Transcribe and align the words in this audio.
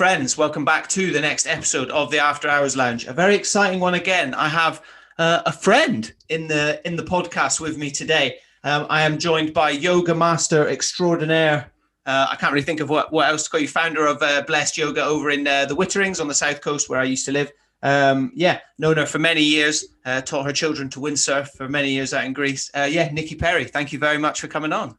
Uh, 0.00 0.02
friends. 0.02 0.38
Welcome 0.38 0.64
back 0.64 0.88
to 0.88 1.12
the 1.12 1.20
next 1.20 1.46
episode 1.46 1.90
of 1.90 2.10
the 2.10 2.18
After 2.20 2.48
Hours 2.48 2.74
Lounge. 2.74 3.04
A 3.04 3.12
very 3.12 3.34
exciting 3.34 3.80
one 3.80 3.92
again. 3.92 4.32
I 4.32 4.48
have 4.48 4.82
uh, 5.18 5.42
a 5.44 5.52
friend 5.52 6.10
in 6.30 6.48
the 6.48 6.80
in 6.86 6.96
the 6.96 7.02
podcast 7.02 7.60
with 7.60 7.76
me 7.76 7.90
today. 7.90 8.38
Um, 8.64 8.86
I 8.88 9.02
am 9.02 9.18
joined 9.18 9.52
by 9.52 9.68
yoga 9.68 10.14
master 10.14 10.66
extraordinaire. 10.68 11.70
Uh, 12.06 12.28
I 12.30 12.36
can't 12.36 12.50
really 12.50 12.64
think 12.64 12.80
of 12.80 12.88
what, 12.88 13.12
what 13.12 13.28
else 13.28 13.44
to 13.44 13.50
call 13.50 13.60
you. 13.60 13.68
Founder 13.68 14.06
of 14.06 14.22
uh, 14.22 14.40
Blessed 14.46 14.78
Yoga 14.78 15.04
over 15.04 15.28
in 15.28 15.46
uh, 15.46 15.66
the 15.66 15.76
Witterings 15.76 16.18
on 16.18 16.28
the 16.28 16.34
south 16.34 16.62
coast, 16.62 16.88
where 16.88 16.98
I 16.98 17.04
used 17.04 17.26
to 17.26 17.32
live. 17.32 17.52
Um, 17.82 18.32
yeah, 18.34 18.60
known 18.78 18.96
her 18.96 19.04
for 19.04 19.18
many 19.18 19.42
years. 19.42 19.84
Uh, 20.06 20.22
taught 20.22 20.46
her 20.46 20.52
children 20.52 20.88
to 20.90 21.00
windsurf 21.00 21.48
for 21.58 21.68
many 21.68 21.90
years 21.90 22.14
out 22.14 22.24
in 22.24 22.32
Greece. 22.32 22.70
yeah, 22.74 23.10
Niki 23.10 23.38
Perry. 23.38 23.66
Thank 23.66 23.92
you 23.92 23.98
very 23.98 24.16
much 24.16 24.40
for 24.40 24.48
coming 24.48 24.72
on. 24.72 24.96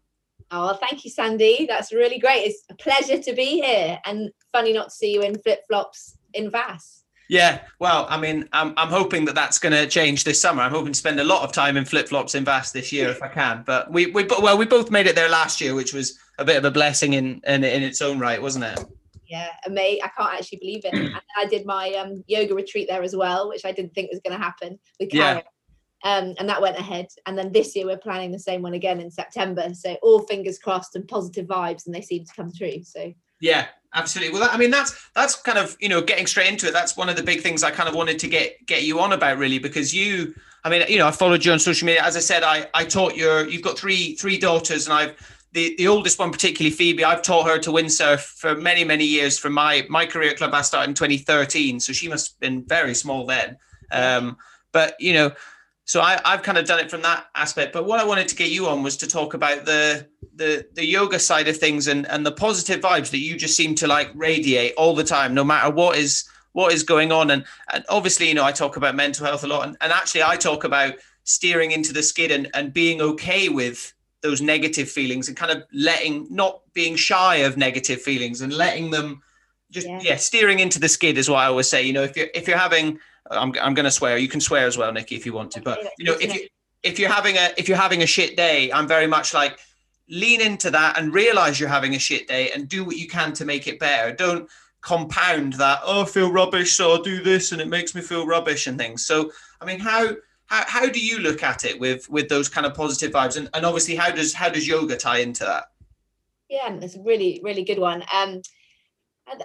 Oh, 0.52 0.74
thank 0.74 1.06
you, 1.06 1.10
Sandy. 1.10 1.66
That's 1.68 1.94
really 1.94 2.20
great. 2.20 2.48
It's 2.48 2.64
a 2.70 2.76
pleasure 2.76 3.22
to 3.22 3.34
be 3.34 3.62
here, 3.62 4.00
and 4.06 4.30
funny 4.52 4.74
not 4.74 4.90
to 4.90 4.96
see 4.96 5.14
you 5.14 5.22
in 5.22 5.38
flip 5.40 5.62
flops 5.68 6.18
in 6.34 6.52
Vass. 6.52 7.02
Yeah, 7.30 7.62
well, 7.80 8.08
I 8.10 8.20
mean, 8.20 8.50
I'm, 8.52 8.74
I'm 8.76 8.90
hoping 8.90 9.24
that 9.24 9.36
that's 9.36 9.58
going 9.58 9.72
to 9.72 9.88
change 9.88 10.26
this 10.26 10.42
summer. 10.42 10.64
I'm 10.64 10.72
hoping 10.72 10.92
to 10.92 11.00
spend 11.00 11.18
a 11.18 11.24
lot 11.24 11.44
of 11.44 11.54
time 11.54 11.78
in 11.78 11.86
flip 11.86 12.10
flops 12.10 12.36
in 12.36 12.44
Vass 12.44 12.74
this 12.74 12.92
year 12.92 13.08
if 13.08 13.24
I 13.24 13.30
can. 13.30 13.64
But 13.66 13.90
we, 13.90 14.08
we, 14.08 14.26
well, 14.26 14.58
we 14.58 14.66
both 14.66 14.92
made 14.92 15.08
it 15.08 15.16
there 15.16 15.30
last 15.30 15.62
year, 15.62 15.74
which 15.74 15.94
was 15.94 16.20
a 16.40 16.44
bit 16.44 16.58
of 16.58 16.66
a 16.66 16.72
blessing 16.72 17.14
in 17.14 17.40
in, 17.48 17.64
in 17.64 17.84
its 17.84 18.02
own 18.02 18.20
right, 18.20 18.42
wasn't 18.42 18.66
it? 18.66 18.84
Yeah, 19.30 19.48
amazing. 19.66 20.02
I 20.04 20.10
can't 20.10 20.34
actually 20.34 20.58
believe 20.58 20.82
it. 20.84 21.14
I 21.38 21.46
did 21.46 21.66
my 21.66 21.92
um, 21.94 22.22
yoga 22.28 22.54
retreat 22.54 22.90
there 22.90 23.02
as 23.02 23.16
well, 23.16 23.48
which 23.48 23.64
I 23.64 23.72
didn't 23.72 23.94
think 23.94 24.12
was 24.12 24.20
going 24.26 24.38
to 24.38 24.44
happen 24.44 24.78
with 25.00 25.12
Karen. 25.12 25.44
Um, 26.04 26.34
and 26.40 26.50
that 26.50 26.62
went 26.62 26.78
ahead. 26.78 27.08
And 27.26 27.38
then 27.38 27.52
this 27.52 27.76
year 27.76 27.86
we're 27.86 27.98
planning 27.98 28.32
the 28.32 28.40
same 28.40 28.62
one 28.62 28.74
again 28.74 29.00
in 29.00 29.12
September. 29.12 29.74
So 29.74 29.94
all 30.02 30.20
fingers 30.20 30.58
crossed 30.58 30.96
and 30.96 31.08
positive 31.08 31.48
vibes, 31.48 31.86
and 31.86 31.94
they 31.94 32.02
seem 32.02 32.26
to 32.26 32.34
come 32.34 32.50
through. 32.50 32.84
So 32.84 33.14
yeah, 33.40 33.68
absolutely. 33.94 34.40
Well, 34.40 34.50
I 34.52 34.58
mean, 34.58 34.72
that's 34.72 35.10
that's 35.14 35.36
kind 35.36 35.58
of 35.58 35.76
you 35.80 35.90
know 35.90 36.02
getting 36.02 36.28
straight 36.28 36.48
into 36.48 36.68
it. 36.68 36.74
That's 36.74 36.98
one 36.98 37.10
of 37.10 37.16
the 37.16 37.24
big 37.24 37.42
things 37.42 37.64
I 37.64 37.72
kind 37.72 37.90
of 37.90 37.96
wanted 37.96 38.20
to 38.20 38.28
get 38.28 38.66
get 38.66 38.84
you 38.84 39.00
on 39.00 39.14
about 39.14 39.38
really 39.38 39.60
because 39.60 39.94
you. 39.94 40.34
I 40.64 40.70
mean, 40.70 40.84
you 40.88 41.00
know, 41.00 41.08
I 41.08 41.12
followed 41.12 41.44
you 41.44 41.52
on 41.52 41.58
social 41.58 41.88
media. 41.88 42.04
As 42.04 42.16
I 42.16 42.20
said, 42.20 42.44
I 42.44 42.68
I 42.74 42.86
taught 42.86 43.16
your 43.16 43.48
you've 43.48 43.64
got 43.64 43.78
three 43.78 44.16
three 44.16 44.38
daughters, 44.38 44.86
and 44.86 44.94
I've 44.94 45.16
the, 45.54 45.76
the 45.78 45.88
oldest 45.88 46.18
one, 46.18 46.32
particularly 46.32 46.74
Phoebe, 46.74 47.04
I've 47.04 47.22
taught 47.22 47.48
her 47.48 47.60
to 47.60 47.72
windsurf 47.72 48.20
for 48.20 48.56
many, 48.56 48.84
many 48.84 49.06
years 49.06 49.38
from 49.38 49.54
my, 49.54 49.86
my 49.90 50.06
career 50.06 50.34
club. 50.34 50.54
I 50.54 50.62
started 50.62 50.90
in 50.90 50.96
2013. 50.96 51.80
So 51.80 51.92
she 51.92 52.08
must 52.08 52.32
have 52.32 52.40
been 52.40 52.64
very 52.64 52.96
small 52.96 53.26
then. 53.26 53.58
Um, 53.92 54.38
but, 54.72 54.96
you 55.00 55.14
know, 55.14 55.32
so 55.92 56.00
I, 56.00 56.22
I've 56.24 56.42
kind 56.42 56.58
of 56.58 56.64
done 56.64 56.80
it 56.80 56.90
from 56.90 57.02
that 57.02 57.26
aspect. 57.36 57.74
But 57.74 57.84
what 57.84 58.00
I 58.00 58.06
wanted 58.06 58.30
to 58.30 58.36
get 58.38 58.50
you 58.50 58.70
on 58.70 58.82
was 58.82 58.96
to 58.96 59.08
talk 59.08 59.34
about 59.34 59.66
the 59.66 60.08
the 60.34 60.66
the 60.74 60.86
yoga 60.86 61.20
side 61.20 61.50
of 61.50 61.58
things 61.58 61.90
and 61.90 62.08
and 62.08 62.26
the 62.26 62.32
positive 62.32 62.80
vibes 62.80 63.12
that 63.12 63.18
you 63.18 63.36
just 63.36 63.58
seem 63.58 63.76
to 63.76 63.88
like 63.88 64.10
radiate 64.16 64.74
all 64.78 64.96
the 64.96 65.04
time, 65.04 65.34
no 65.34 65.44
matter 65.44 65.70
what 65.70 65.98
is 65.98 66.24
what 66.54 66.72
is 66.72 66.84
going 66.84 67.12
on. 67.12 67.30
And 67.30 67.44
and 67.74 67.84
obviously, 67.90 68.30
you 68.30 68.34
know, 68.34 68.46
I 68.46 68.54
talk 68.54 68.78
about 68.78 68.96
mental 68.96 69.26
health 69.26 69.44
a 69.44 69.48
lot, 69.48 69.68
and, 69.68 69.76
and 69.82 69.92
actually, 69.92 70.24
I 70.24 70.38
talk 70.38 70.64
about 70.64 70.94
steering 71.26 71.72
into 71.72 71.92
the 71.92 72.04
skid 72.04 72.32
and 72.32 72.48
and 72.54 72.72
being 72.72 73.02
okay 73.02 73.50
with 73.50 73.92
those 74.22 74.42
negative 74.42 74.90
feelings 74.90 75.28
and 75.28 75.36
kind 75.36 75.52
of 75.52 75.66
letting 75.74 76.26
not 76.30 76.62
being 76.72 76.96
shy 76.96 77.36
of 77.48 77.58
negative 77.58 78.02
feelings 78.02 78.40
and 78.40 78.54
letting 78.54 78.92
them 78.92 79.22
just 79.72 79.88
yeah. 79.88 80.00
yeah 80.02 80.16
steering 80.16 80.60
into 80.60 80.80
the 80.80 80.88
skid 80.88 81.18
is 81.18 81.30
what 81.30 81.40
I 81.40 81.48
always 81.48 81.68
say. 81.68 81.84
You 81.84 81.92
know, 81.92 82.04
if 82.04 82.16
you're 82.16 82.30
if 82.34 82.48
you're 82.48 82.58
having 82.58 82.98
I'm, 83.32 83.54
I'm 83.62 83.74
going 83.74 83.86
to 83.86 83.92
swear. 83.92 84.18
You 84.18 84.28
can 84.28 84.42
swear 84.42 84.68
as 84.68 84.78
well, 84.78 84.92
Niki, 84.92 85.18
if 85.18 85.26
you 85.26 85.34
want 85.34 85.52
to. 85.52 85.62
But 85.62 85.80
you 85.98 86.06
know, 86.06 86.18
if 86.20 86.34
you 86.34 86.48
if 86.84 87.00
you're 87.00 87.12
having 87.12 87.38
a 87.38 87.52
if 87.58 87.68
you're 87.68 87.78
having 87.78 88.04
a 88.04 88.08
shit 88.08 88.36
day, 88.36 88.72
I'm 88.72 88.88
very 88.88 89.08
much 89.08 89.34
like 89.34 89.60
lean 90.10 90.42
into 90.42 90.70
that 90.72 91.00
and 91.00 91.14
realize 91.14 91.60
you're 91.60 91.70
having 91.70 91.96
a 91.96 92.00
shit 92.00 92.28
day 92.28 92.52
and 92.52 92.68
do 92.68 92.84
what 92.84 92.98
you 92.98 93.08
can 93.08 93.34
to 93.34 93.46
make 93.46 93.68
it 93.68 93.80
better. 93.80 94.14
Don't 94.14 94.50
compound 94.82 95.54
that. 95.54 95.80
Oh, 95.84 96.02
I 96.02 96.06
feel 96.06 96.32
rubbish, 96.32 96.74
so 96.74 96.92
I'll 96.92 97.02
do 97.02 97.24
this, 97.24 97.52
and 97.52 97.62
it 97.62 97.68
makes 97.68 97.96
me 97.96 98.02
feel 98.02 98.26
rubbish 98.26 98.68
and 98.68 98.78
things. 98.78 99.06
So, 99.06 99.32
I 99.62 99.66
mean, 99.66 99.80
how 99.80 100.16
how, 100.48 100.66
how 100.68 100.90
do 100.90 101.00
you 101.00 101.20
look 101.20 101.44
at 101.44 101.64
it 101.64 101.80
with 101.80 102.10
with 102.10 102.28
those 102.30 102.50
kind 102.50 102.66
of 102.66 102.74
positive 102.74 103.12
vibes, 103.12 103.38
and 103.38 103.50
and 103.54 103.66
obviously, 103.66 103.96
how 103.96 104.12
does 104.12 104.34
how 104.34 104.50
does 104.50 104.68
yoga 104.68 104.98
tie 104.98 105.20
into 105.20 105.46
that? 105.46 105.66
Yeah, 106.50 106.74
it's 106.82 106.96
a 106.96 107.02
really 107.02 107.40
really 107.44 107.64
good 107.64 107.80
one. 107.80 108.04
Um, 108.14 108.42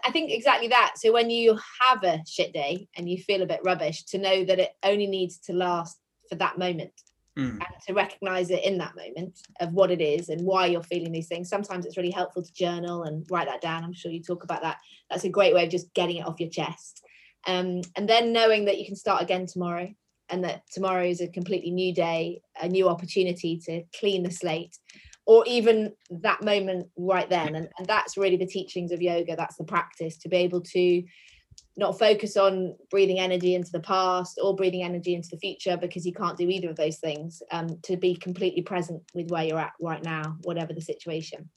I 0.04 0.10
think 0.10 0.30
exactly 0.30 0.68
that. 0.68 0.94
So 0.96 1.12
when 1.12 1.30
you 1.30 1.58
have 1.80 2.02
a 2.02 2.22
shit 2.26 2.52
day 2.52 2.88
and 2.96 3.08
you 3.08 3.18
feel 3.18 3.42
a 3.42 3.46
bit 3.46 3.60
rubbish, 3.64 4.04
to 4.06 4.18
know 4.18 4.44
that 4.44 4.58
it 4.58 4.72
only 4.82 5.06
needs 5.06 5.38
to 5.40 5.52
last 5.52 5.98
for 6.28 6.36
that 6.36 6.58
moment 6.58 6.92
mm. 7.38 7.50
and 7.50 7.82
to 7.86 7.94
recognize 7.94 8.50
it 8.50 8.64
in 8.64 8.78
that 8.78 8.96
moment 8.96 9.38
of 9.60 9.72
what 9.72 9.90
it 9.90 10.00
is 10.00 10.28
and 10.28 10.40
why 10.42 10.66
you're 10.66 10.82
feeling 10.82 11.12
these 11.12 11.28
things. 11.28 11.48
Sometimes 11.48 11.86
it's 11.86 11.96
really 11.96 12.10
helpful 12.10 12.42
to 12.42 12.52
journal 12.52 13.04
and 13.04 13.26
write 13.30 13.48
that 13.48 13.60
down. 13.60 13.84
I'm 13.84 13.92
sure 13.92 14.10
you 14.10 14.22
talk 14.22 14.44
about 14.44 14.62
that. 14.62 14.78
That's 15.10 15.24
a 15.24 15.28
great 15.30 15.54
way 15.54 15.64
of 15.64 15.70
just 15.70 15.92
getting 15.94 16.16
it 16.16 16.26
off 16.26 16.40
your 16.40 16.50
chest. 16.50 17.02
Um, 17.46 17.82
and 17.94 18.08
then 18.08 18.32
knowing 18.32 18.64
that 18.64 18.78
you 18.78 18.86
can 18.86 18.96
start 18.96 19.22
again 19.22 19.46
tomorrow 19.46 19.88
and 20.28 20.42
that 20.44 20.62
tomorrow 20.72 21.04
is 21.04 21.20
a 21.20 21.28
completely 21.28 21.70
new 21.70 21.94
day, 21.94 22.40
a 22.60 22.68
new 22.68 22.88
opportunity 22.88 23.60
to 23.66 23.84
clean 23.98 24.24
the 24.24 24.30
slate 24.30 24.76
or 25.26 25.44
even 25.46 25.92
that 26.10 26.42
moment 26.42 26.88
right 26.96 27.28
then. 27.28 27.56
And, 27.56 27.68
and 27.78 27.86
that's 27.86 28.16
really 28.16 28.36
the 28.36 28.46
teachings 28.46 28.92
of 28.92 29.02
yoga. 29.02 29.34
That's 29.36 29.56
the 29.56 29.64
practice 29.64 30.16
to 30.18 30.28
be 30.28 30.36
able 30.36 30.60
to 30.62 31.02
not 31.76 31.98
focus 31.98 32.36
on 32.36 32.74
breathing 32.90 33.18
energy 33.18 33.54
into 33.54 33.72
the 33.72 33.80
past 33.80 34.38
or 34.42 34.56
breathing 34.56 34.82
energy 34.82 35.14
into 35.14 35.28
the 35.30 35.38
future 35.38 35.76
because 35.76 36.06
you 36.06 36.12
can't 36.12 36.38
do 36.38 36.48
either 36.48 36.70
of 36.70 36.76
those 36.76 36.98
things 36.98 37.42
um, 37.50 37.78
to 37.82 37.96
be 37.96 38.14
completely 38.14 38.62
present 38.62 39.02
with 39.14 39.30
where 39.30 39.44
you're 39.44 39.58
at 39.58 39.72
right 39.80 40.02
now 40.02 40.36
whatever 40.42 40.72
the 40.72 40.80
situation. 40.80 41.50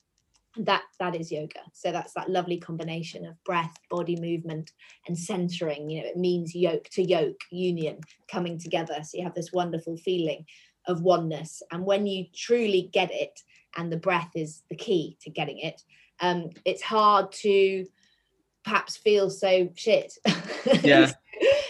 That 0.57 0.81
that 0.99 1.15
is 1.15 1.31
yoga. 1.31 1.61
So 1.73 1.91
that's 1.91 2.13
that 2.13 2.29
lovely 2.29 2.57
combination 2.57 3.23
of 3.25 3.41
breath 3.45 3.77
body 3.89 4.19
movement 4.19 4.71
and 5.07 5.17
centering. 5.17 5.89
You 5.89 6.01
know 6.01 6.09
it 6.09 6.17
means 6.17 6.55
yoke 6.55 6.89
to 6.93 7.03
yoke 7.03 7.39
union 7.51 7.99
coming 8.29 8.57
together. 8.57 8.95
So 9.03 9.19
you 9.19 9.23
have 9.23 9.35
this 9.35 9.53
wonderful 9.53 9.95
feeling 9.97 10.45
of 10.87 11.01
oneness. 11.01 11.61
And 11.71 11.85
when 11.85 12.07
you 12.07 12.25
truly 12.33 12.89
get 12.91 13.11
it 13.13 13.39
and 13.77 13.91
the 13.91 13.97
breath 13.97 14.31
is 14.35 14.63
the 14.69 14.75
key 14.75 15.17
to 15.21 15.29
getting 15.29 15.59
it. 15.59 15.81
Um, 16.19 16.49
it's 16.65 16.81
hard 16.81 17.31
to 17.43 17.85
perhaps 18.63 18.97
feel 18.97 19.29
so 19.29 19.69
shit. 19.75 20.13
Yeah. 20.83 21.11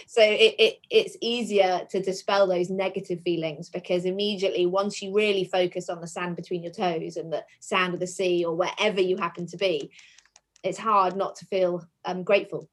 So 0.08 0.22
it, 0.22 0.56
it 0.58 0.78
it's 0.90 1.16
easier 1.20 1.86
to 1.90 2.02
dispel 2.02 2.48
those 2.48 2.68
negative 2.68 3.20
feelings 3.20 3.70
because 3.70 4.04
immediately 4.04 4.66
once 4.66 5.00
you 5.00 5.14
really 5.14 5.44
focus 5.44 5.88
on 5.88 6.00
the 6.00 6.08
sand 6.08 6.34
between 6.34 6.64
your 6.64 6.72
toes 6.72 7.16
and 7.16 7.32
the 7.32 7.44
sound 7.60 7.94
of 7.94 8.00
the 8.00 8.08
sea 8.08 8.44
or 8.44 8.56
wherever 8.56 9.00
you 9.00 9.16
happen 9.16 9.46
to 9.46 9.56
be 9.56 9.92
it's 10.64 10.78
hard 10.78 11.14
not 11.16 11.36
to 11.36 11.46
feel 11.46 11.86
um, 12.04 12.24
grateful 12.24 12.68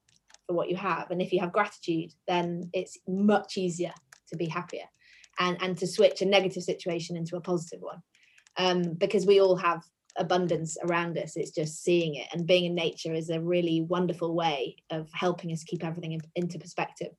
for 0.47 0.53
what 0.53 0.69
you 0.69 0.75
have. 0.75 1.11
And 1.11 1.21
if 1.21 1.31
you 1.31 1.39
have 1.39 1.53
gratitude 1.53 2.11
then 2.27 2.71
it's 2.73 2.97
much 3.07 3.57
easier 3.57 3.93
to 4.29 4.35
be 4.35 4.47
happier 4.47 4.85
and 5.39 5.61
and 5.61 5.77
to 5.77 5.85
switch 5.85 6.23
a 6.23 6.25
negative 6.25 6.63
situation 6.63 7.15
into 7.15 7.35
a 7.35 7.41
positive 7.41 7.81
one 7.81 8.01
um, 8.57 8.93
because 8.93 9.25
we 9.25 9.39
all 9.39 9.55
have 9.55 9.83
abundance 10.17 10.77
around 10.83 11.17
us. 11.17 11.35
It's 11.35 11.51
just 11.51 11.83
seeing 11.83 12.15
it 12.15 12.27
and 12.33 12.47
being 12.47 12.65
in 12.65 12.75
nature 12.75 13.13
is 13.13 13.29
a 13.29 13.39
really 13.39 13.81
wonderful 13.81 14.33
way 14.35 14.77
of 14.89 15.09
helping 15.13 15.51
us 15.51 15.63
keep 15.63 15.83
everything 15.83 16.13
in, 16.13 16.21
into 16.35 16.59
perspective. 16.59 17.11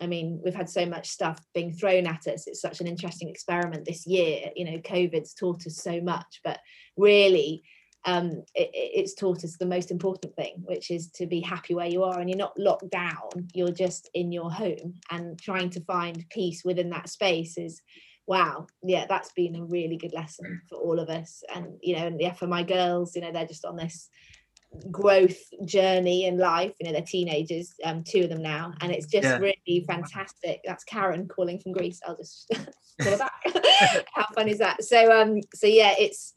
I 0.00 0.06
mean, 0.06 0.40
we've 0.42 0.54
had 0.54 0.70
so 0.70 0.86
much 0.86 1.08
stuff 1.08 1.38
being 1.54 1.72
thrown 1.72 2.06
at 2.06 2.26
us. 2.26 2.46
It's 2.46 2.62
such 2.62 2.80
an 2.80 2.86
interesting 2.86 3.28
experiment 3.28 3.84
this 3.84 4.06
year. 4.06 4.50
You 4.56 4.64
know, 4.64 4.78
COVID's 4.78 5.34
taught 5.34 5.66
us 5.66 5.76
so 5.76 6.00
much, 6.00 6.40
but 6.42 6.58
really, 6.96 7.62
um, 8.06 8.44
it, 8.54 8.70
it's 8.72 9.14
taught 9.14 9.44
us 9.44 9.58
the 9.58 9.66
most 9.66 9.90
important 9.90 10.34
thing, 10.34 10.62
which 10.64 10.90
is 10.90 11.10
to 11.12 11.26
be 11.26 11.40
happy 11.40 11.74
where 11.74 11.86
you 11.86 12.02
are 12.02 12.18
and 12.18 12.30
you're 12.30 12.38
not 12.38 12.58
locked 12.58 12.90
down. 12.90 13.48
You're 13.52 13.72
just 13.72 14.08
in 14.14 14.32
your 14.32 14.50
home 14.50 14.94
and 15.10 15.38
trying 15.38 15.68
to 15.70 15.84
find 15.84 16.24
peace 16.30 16.62
within 16.64 16.88
that 16.90 17.10
space 17.10 17.58
is 17.58 17.82
wow 18.26 18.66
yeah 18.82 19.06
that's 19.08 19.32
been 19.32 19.56
a 19.56 19.64
really 19.64 19.96
good 19.96 20.12
lesson 20.12 20.62
for 20.68 20.78
all 20.78 20.98
of 20.98 21.08
us. 21.08 21.42
And 21.54 21.78
you 21.82 21.96
know 21.96 22.06
and 22.06 22.20
yeah 22.20 22.32
for 22.32 22.46
my 22.46 22.62
girls 22.62 23.14
you 23.14 23.22
know 23.22 23.32
they're 23.32 23.46
just 23.46 23.64
on 23.64 23.76
this 23.76 24.08
growth 24.90 25.36
journey 25.64 26.26
in 26.26 26.38
life 26.38 26.72
you 26.78 26.86
know 26.86 26.92
they're 26.92 27.02
teenagers 27.02 27.74
um 27.82 28.04
two 28.04 28.20
of 28.20 28.28
them 28.28 28.40
now 28.40 28.72
and 28.80 28.92
it's 28.92 29.06
just 29.06 29.24
yeah. 29.24 29.38
really 29.38 29.84
fantastic. 29.86 30.60
That's 30.64 30.84
karen 30.84 31.26
calling 31.26 31.58
from 31.58 31.72
greece. 31.72 32.00
I'll 32.06 32.16
just 32.16 32.46
call 33.02 33.12
her 33.12 33.18
back. 33.18 34.06
How 34.14 34.26
fun 34.34 34.48
is 34.48 34.58
that? 34.58 34.84
So 34.84 35.10
um 35.10 35.40
so 35.54 35.66
yeah 35.66 35.94
it's 35.98 36.32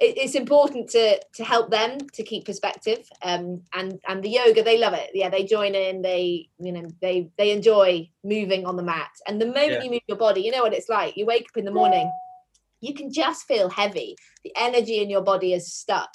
it's 0.00 0.34
important 0.34 0.90
to 0.90 1.20
to 1.34 1.44
help 1.44 1.70
them 1.70 1.98
to 2.12 2.22
keep 2.22 2.44
perspective 2.44 3.08
um 3.22 3.62
and 3.72 4.00
and 4.08 4.22
the 4.24 4.28
yoga 4.28 4.62
they 4.62 4.78
love 4.78 4.94
it. 4.94 5.10
Yeah 5.14 5.28
they 5.28 5.44
join 5.44 5.74
in 5.74 6.02
they 6.02 6.48
you 6.58 6.72
know 6.72 6.84
they 7.00 7.30
they 7.38 7.52
enjoy 7.52 8.08
moving 8.22 8.66
on 8.66 8.76
the 8.76 8.82
mat. 8.82 9.10
And 9.26 9.40
the 9.40 9.46
moment 9.46 9.72
yeah. 9.72 9.82
you 9.82 9.90
move 9.90 10.02
your 10.08 10.18
body 10.18 10.40
you 10.40 10.50
know 10.50 10.62
what 10.62 10.74
it's 10.74 10.88
like? 10.88 11.16
You 11.16 11.26
wake 11.26 11.46
up 11.50 11.56
in 11.56 11.64
the 11.64 11.70
morning 11.70 12.10
you 12.80 12.92
can 12.92 13.10
just 13.10 13.46
feel 13.46 13.70
heavy. 13.70 14.14
The 14.44 14.52
energy 14.56 15.00
in 15.00 15.08
your 15.08 15.22
body 15.22 15.54
is 15.54 15.72
stuck. 15.72 16.10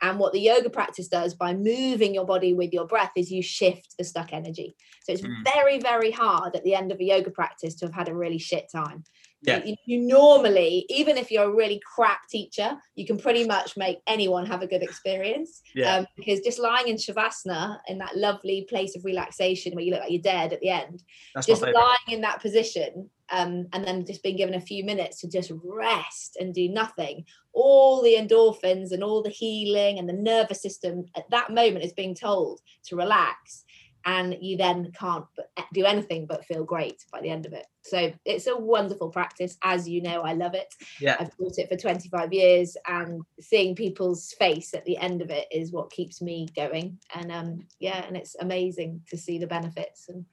And 0.00 0.18
what 0.18 0.32
the 0.32 0.40
yoga 0.40 0.70
practice 0.70 1.08
does 1.08 1.34
by 1.34 1.54
moving 1.54 2.14
your 2.14 2.26
body 2.26 2.54
with 2.54 2.72
your 2.72 2.86
breath 2.86 3.12
is 3.16 3.30
you 3.30 3.42
shift 3.42 3.94
the 3.98 4.04
stuck 4.04 4.32
energy. 4.32 4.76
So 5.04 5.12
it's 5.12 5.22
mm. 5.22 5.44
very 5.44 5.78
very 5.78 6.10
hard 6.10 6.56
at 6.56 6.64
the 6.64 6.74
end 6.74 6.92
of 6.92 7.00
a 7.00 7.04
yoga 7.04 7.30
practice 7.30 7.74
to 7.76 7.86
have 7.86 7.94
had 7.94 8.08
a 8.08 8.14
really 8.14 8.38
shit 8.38 8.66
time 8.74 9.04
Yeah. 9.42 9.64
You, 9.64 9.76
you 9.84 10.00
normally, 10.00 10.84
even 10.88 11.16
if 11.16 11.30
you're 11.30 11.44
a 11.44 11.54
really 11.54 11.80
crap 11.94 12.28
teacher, 12.28 12.76
you 12.96 13.06
can 13.06 13.18
pretty 13.18 13.46
much 13.46 13.76
make 13.76 13.98
anyone 14.06 14.46
have 14.46 14.62
a 14.62 14.66
good 14.66 14.82
experience. 14.82 15.62
Yeah. 15.74 15.96
Um, 15.96 16.06
because 16.16 16.40
just 16.40 16.58
lying 16.58 16.88
in 16.88 16.96
shavasana 16.96 17.78
in 17.86 17.98
that 17.98 18.16
lovely 18.16 18.66
place 18.68 18.96
of 18.96 19.04
relaxation 19.04 19.74
where 19.74 19.84
you 19.84 19.92
look 19.92 20.00
like 20.00 20.10
you're 20.10 20.22
dead 20.22 20.52
at 20.52 20.60
the 20.60 20.70
end, 20.70 21.02
That's 21.34 21.46
just 21.46 21.62
lying 21.62 22.08
in 22.08 22.20
that 22.22 22.42
position 22.42 23.10
um, 23.30 23.68
and 23.72 23.84
then 23.84 24.06
just 24.06 24.22
being 24.22 24.36
given 24.36 24.54
a 24.54 24.60
few 24.60 24.84
minutes 24.84 25.20
to 25.20 25.28
just 25.28 25.52
rest 25.62 26.36
and 26.40 26.54
do 26.54 26.68
nothing 26.68 27.24
all 27.52 28.02
the 28.02 28.14
endorphins 28.14 28.92
and 28.92 29.02
all 29.02 29.22
the 29.22 29.30
healing 29.30 29.98
and 29.98 30.08
the 30.08 30.12
nervous 30.12 30.62
system 30.62 31.04
at 31.16 31.28
that 31.30 31.50
moment 31.50 31.84
is 31.84 31.92
being 31.92 32.14
told 32.14 32.60
to 32.84 32.94
relax 32.94 33.64
and 34.08 34.38
you 34.40 34.56
then 34.56 34.90
can't 34.98 35.26
do 35.74 35.84
anything 35.84 36.24
but 36.24 36.44
feel 36.46 36.64
great 36.64 37.04
by 37.12 37.20
the 37.20 37.28
end 37.28 37.44
of 37.44 37.52
it. 37.52 37.66
So 37.82 38.10
it's 38.24 38.46
a 38.46 38.56
wonderful 38.56 39.10
practice 39.10 39.58
as 39.62 39.86
you 39.86 40.00
know 40.00 40.22
i 40.22 40.32
love 40.32 40.54
it. 40.54 40.74
Yeah. 40.98 41.16
i've 41.20 41.36
taught 41.36 41.58
it 41.58 41.68
for 41.68 41.76
25 41.76 42.32
years 42.32 42.76
and 42.86 43.22
seeing 43.38 43.74
people's 43.74 44.32
face 44.38 44.72
at 44.72 44.84
the 44.86 44.96
end 44.96 45.20
of 45.20 45.30
it 45.30 45.46
is 45.52 45.72
what 45.72 45.90
keeps 45.90 46.22
me 46.22 46.48
going. 46.56 46.98
And 47.14 47.30
um 47.30 47.66
yeah 47.80 48.02
and 48.06 48.16
it's 48.16 48.34
amazing 48.40 49.02
to 49.10 49.18
see 49.18 49.38
the 49.38 49.46
benefits 49.46 50.08
and 50.08 50.24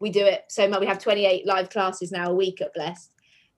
we 0.00 0.10
do 0.10 0.24
it 0.24 0.44
so 0.48 0.66
much. 0.66 0.80
We 0.80 0.86
have 0.86 0.98
28 0.98 1.46
live 1.46 1.70
classes 1.70 2.10
now 2.10 2.30
a 2.30 2.34
week 2.34 2.60
at 2.60 2.74
blessed 2.74 3.12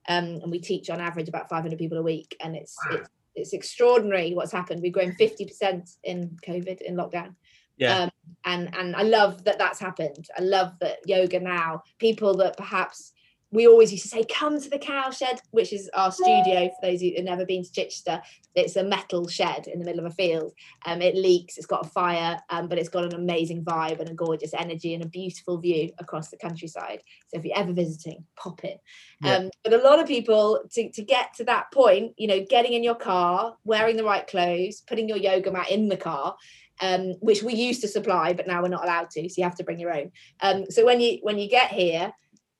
um, 0.07 0.25
and 0.43 0.51
we 0.51 0.59
teach 0.59 0.89
on 0.89 0.99
average 0.99 1.29
about 1.29 1.49
500 1.49 1.79
people 1.79 1.97
a 1.97 2.03
week 2.03 2.35
and 2.43 2.55
it's 2.55 2.77
Wow. 2.85 2.97
it's, 2.97 3.09
it's 3.35 3.53
extraordinary 3.53 4.35
what's 4.35 4.51
happened. 4.51 4.81
We've 4.83 4.93
grown 4.93 5.13
50% 5.13 5.95
in 6.03 6.37
covid 6.45 6.81
in 6.81 6.95
lockdown 6.95 7.33
Yeah. 7.77 8.03
um, 8.03 8.11
and 8.45 8.75
and 8.75 8.95
i 8.95 9.01
love 9.01 9.43
that 9.45 9.57
that's 9.57 9.79
happened. 9.79 10.27
I 10.37 10.41
love 10.41 10.73
that 10.79 10.97
yoga 11.05 11.39
now 11.39 11.83
people 11.97 12.35
that 12.37 12.57
perhaps 12.57 13.13
we 13.53 13.67
always 13.67 13.91
used 13.91 14.03
to 14.03 14.09
say 14.09 14.25
come 14.25 14.59
to 14.59 14.69
the 14.69 14.79
cowshed 14.79 15.41
which 15.51 15.71
is 15.71 15.89
our 15.93 16.11
studio 16.11 16.69
for 16.69 16.87
those 16.89 17.01
who 17.01 17.11
have 17.15 17.23
never 17.23 17.45
been 17.45 17.63
to 17.63 17.71
chichester 17.71 18.21
it's 18.55 18.75
a 18.75 18.83
metal 18.83 19.27
shed 19.27 19.67
in 19.67 19.79
the 19.79 19.85
middle 19.85 20.05
of 20.05 20.11
a 20.11 20.15
field. 20.15 20.53
Um, 20.85 21.01
it 21.01 21.15
leaks 21.15 21.57
it's 21.57 21.65
got 21.65 21.85
a 21.85 21.89
fire 21.89 22.39
um, 22.49 22.67
but 22.67 22.77
it's 22.77 22.89
got 22.89 23.05
an 23.05 23.15
amazing 23.15 23.63
vibe 23.63 23.99
and 23.99 24.09
a 24.09 24.13
gorgeous 24.13 24.53
energy 24.53 24.93
and 24.93 25.03
a 25.03 25.07
beautiful 25.07 25.57
view 25.57 25.91
across 25.97 26.29
the 26.29 26.37
countryside. 26.37 27.01
So 27.27 27.39
if 27.39 27.45
you're 27.45 27.57
ever 27.57 27.73
visiting 27.73 28.25
pop 28.35 28.63
in. 28.63 28.77
Yeah. 29.21 29.35
um, 29.35 29.49
but 29.63 29.73
a 29.73 29.77
lot 29.77 29.99
of 29.99 30.07
people 30.07 30.61
to, 30.73 30.91
to 30.91 31.01
get 31.01 31.33
to 31.35 31.43
that 31.45 31.71
point 31.71 32.13
you 32.17 32.27
know 32.27 32.45
getting 32.47 32.73
in 32.73 32.83
your 32.83 32.95
car 32.95 33.55
wearing 33.63 33.97
the 33.97 34.03
right 34.03 34.27
clothes 34.27 34.81
putting 34.81 35.07
your 35.07 35.17
yoga 35.17 35.51
mat 35.51 35.71
in 35.71 35.89
the 35.89 35.97
car 35.97 36.35
um, 36.81 37.13
which 37.19 37.43
we 37.43 37.53
used 37.53 37.81
to 37.81 37.87
supply 37.87 38.33
but 38.33 38.47
now 38.47 38.61
we're 38.61 38.67
not 38.67 38.83
allowed 38.83 39.09
to 39.11 39.29
so 39.29 39.35
you 39.37 39.43
have 39.43 39.55
to 39.55 39.63
bring 39.63 39.79
your 39.79 39.93
own. 39.93 40.11
Um, 40.41 40.65
so 40.69 40.85
when 40.85 40.99
you 40.99 41.19
when 41.21 41.37
you 41.37 41.49
get 41.49 41.71
here 41.71 42.13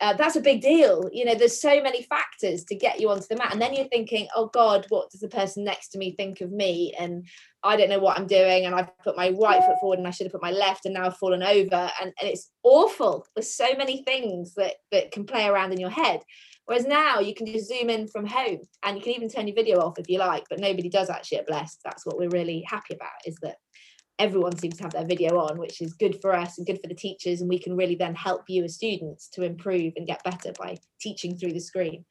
uh, 0.04 0.12
that's 0.12 0.36
a 0.36 0.42
big 0.42 0.62
deal. 0.62 1.10
You 1.13 1.24
know 1.24 1.33
there's 1.33 1.62
so 1.62 1.81
many 1.81 2.04
factors 2.04 2.65
to 2.65 2.75
get 2.75 3.00
you 3.00 3.10
onto 3.10 3.27
the 3.30 3.38
mat 3.38 3.54
and 3.54 3.62
then 3.62 3.74
you're 3.74 3.88
thinking 3.88 4.27
oh 4.36 4.48
god 4.48 4.86
what 4.89 5.10
does 5.10 5.21
the 5.21 5.30
person 5.30 5.63
next 5.63 5.89
to 5.89 5.98
me 5.98 6.12
think 6.12 6.42
of 6.42 6.51
me? 6.51 6.94
And 7.00 7.25
i 7.63 7.77
don't 7.77 7.88
know 7.88 8.00
what 8.00 8.18
i'm 8.18 8.27
doing 8.27 8.65
and 8.65 8.75
i've 8.75 8.89
put 8.98 9.15
my 9.15 9.30
right 9.30 9.63
foot 9.63 9.80
forward 9.80 9.98
and 9.98 10.06
i 10.06 10.12
should 10.12 10.25
have 10.25 10.33
put 10.33 10.42
my 10.42 10.51
left 10.51 10.86
and 10.86 10.94
now 10.94 11.06
i've 11.06 11.15
fallen 11.15 11.42
over 11.42 11.89
and, 12.01 12.12
and 12.19 12.30
it's 12.30 12.51
awful. 12.63 13.25
There's 13.33 13.56
so 13.56 13.69
many 13.77 14.04
things 14.04 14.56
that 14.56 14.74
that 14.92 15.12
can 15.12 15.25
play 15.25 15.48
around 15.48 15.71
in 15.71 15.80
your 15.80 15.89
head. 15.89 16.21
Whereas 16.65 16.86
now 16.86 17.19
you 17.19 17.33
can 17.33 17.45
just 17.45 17.69
zoom 17.69 17.89
in 17.89 18.07
from 18.07 18.25
home 18.25 18.60
and 18.83 18.98
you 18.98 19.04
can 19.04 19.13
even 19.13 19.30
turn 19.30 19.48
your 19.48 19.56
video 19.56 19.80
off 19.80 20.00
if 20.00 20.10
you 20.10 20.19
like, 20.19 20.45
but 20.50 20.60
nobody 20.60 20.89
does 20.89 21.10
actually 21.10 21.39
at 21.39 21.48
Blessed. 21.48 21.80
That's 21.83 22.06
what 22.06 22.18
we're 22.18 22.30
really 22.30 22.63
happy 22.68 22.94
about 22.95 23.12
is 23.25 23.36
that 23.42 23.57
everyone 24.19 24.57
seems 24.57 24.77
to 24.77 24.83
have 24.83 24.94
their 24.94 25.06
video 25.06 25.38
on, 25.39 25.57
which 25.57 25.81
is 25.81 25.94
good 25.94 26.21
for 26.21 26.33
us 26.33 26.57
and 26.57 26.68
good 26.68 26.80
for 26.81 26.88
the 26.88 26.95
teachers. 26.95 27.42
And 27.42 27.50
we 27.50 27.60
can 27.60 27.75
really 27.75 27.95
then 27.95 28.15
help 28.15 28.44
you 28.48 28.63
as 28.63 28.75
students 28.75 29.27
to 29.30 29.44
improve 29.44 29.94
and 29.95 30.07
get 30.07 30.24
better 30.24 30.54
by 30.57 30.77
teaching 31.00 31.36
through 31.36 31.54
the 31.54 31.60
screen. 31.60 32.06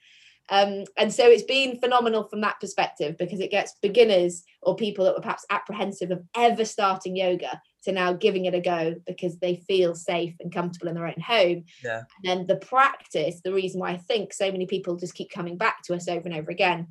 Um, 0.49 0.85
and 0.99 1.13
so 1.13 1.27
it's 1.27 1.45
been 1.45 1.79
phenomenal 1.79 2.25
from 2.25 2.41
that 2.41 2.61
perspective 2.61 3.17
because 3.19 3.41
it 3.41 3.51
gets 3.51 3.77
beginners 3.81 4.43
or 4.61 4.75
people 4.75 5.05
that 5.05 5.15
were 5.15 5.21
perhaps 5.21 5.47
apprehensive 5.51 6.11
of 6.11 6.23
ever 6.37 6.65
starting 6.65 7.17
yoga 7.17 7.61
to 7.85 7.93
now 7.93 8.13
giving 8.13 8.45
it 8.45 8.55
a 8.55 8.61
go 8.61 8.97
because 9.07 9.39
they 9.39 9.57
feel 9.69 9.95
safe 9.95 10.35
and 10.41 10.53
comfortable 10.53 10.89
in 10.89 10.95
their 10.95 11.07
own 11.07 11.21
home. 11.21 11.65
Yeah. 11.83 12.03
And 12.23 12.25
then 12.25 12.47
the 12.47 12.57
practice, 12.57 13.41
the 13.43 13.53
reason 13.53 13.81
why 13.81 13.93
I 13.93 13.97
think 13.97 14.33
so 14.33 14.51
many 14.51 14.67
people 14.67 14.97
just 14.97 15.15
keep 15.15 15.31
coming 15.31 15.57
back 15.57 15.83
to 15.85 15.95
us 15.95 16.09
over 16.09 16.29
and 16.29 16.37
over 16.37 16.51
again 16.51 16.89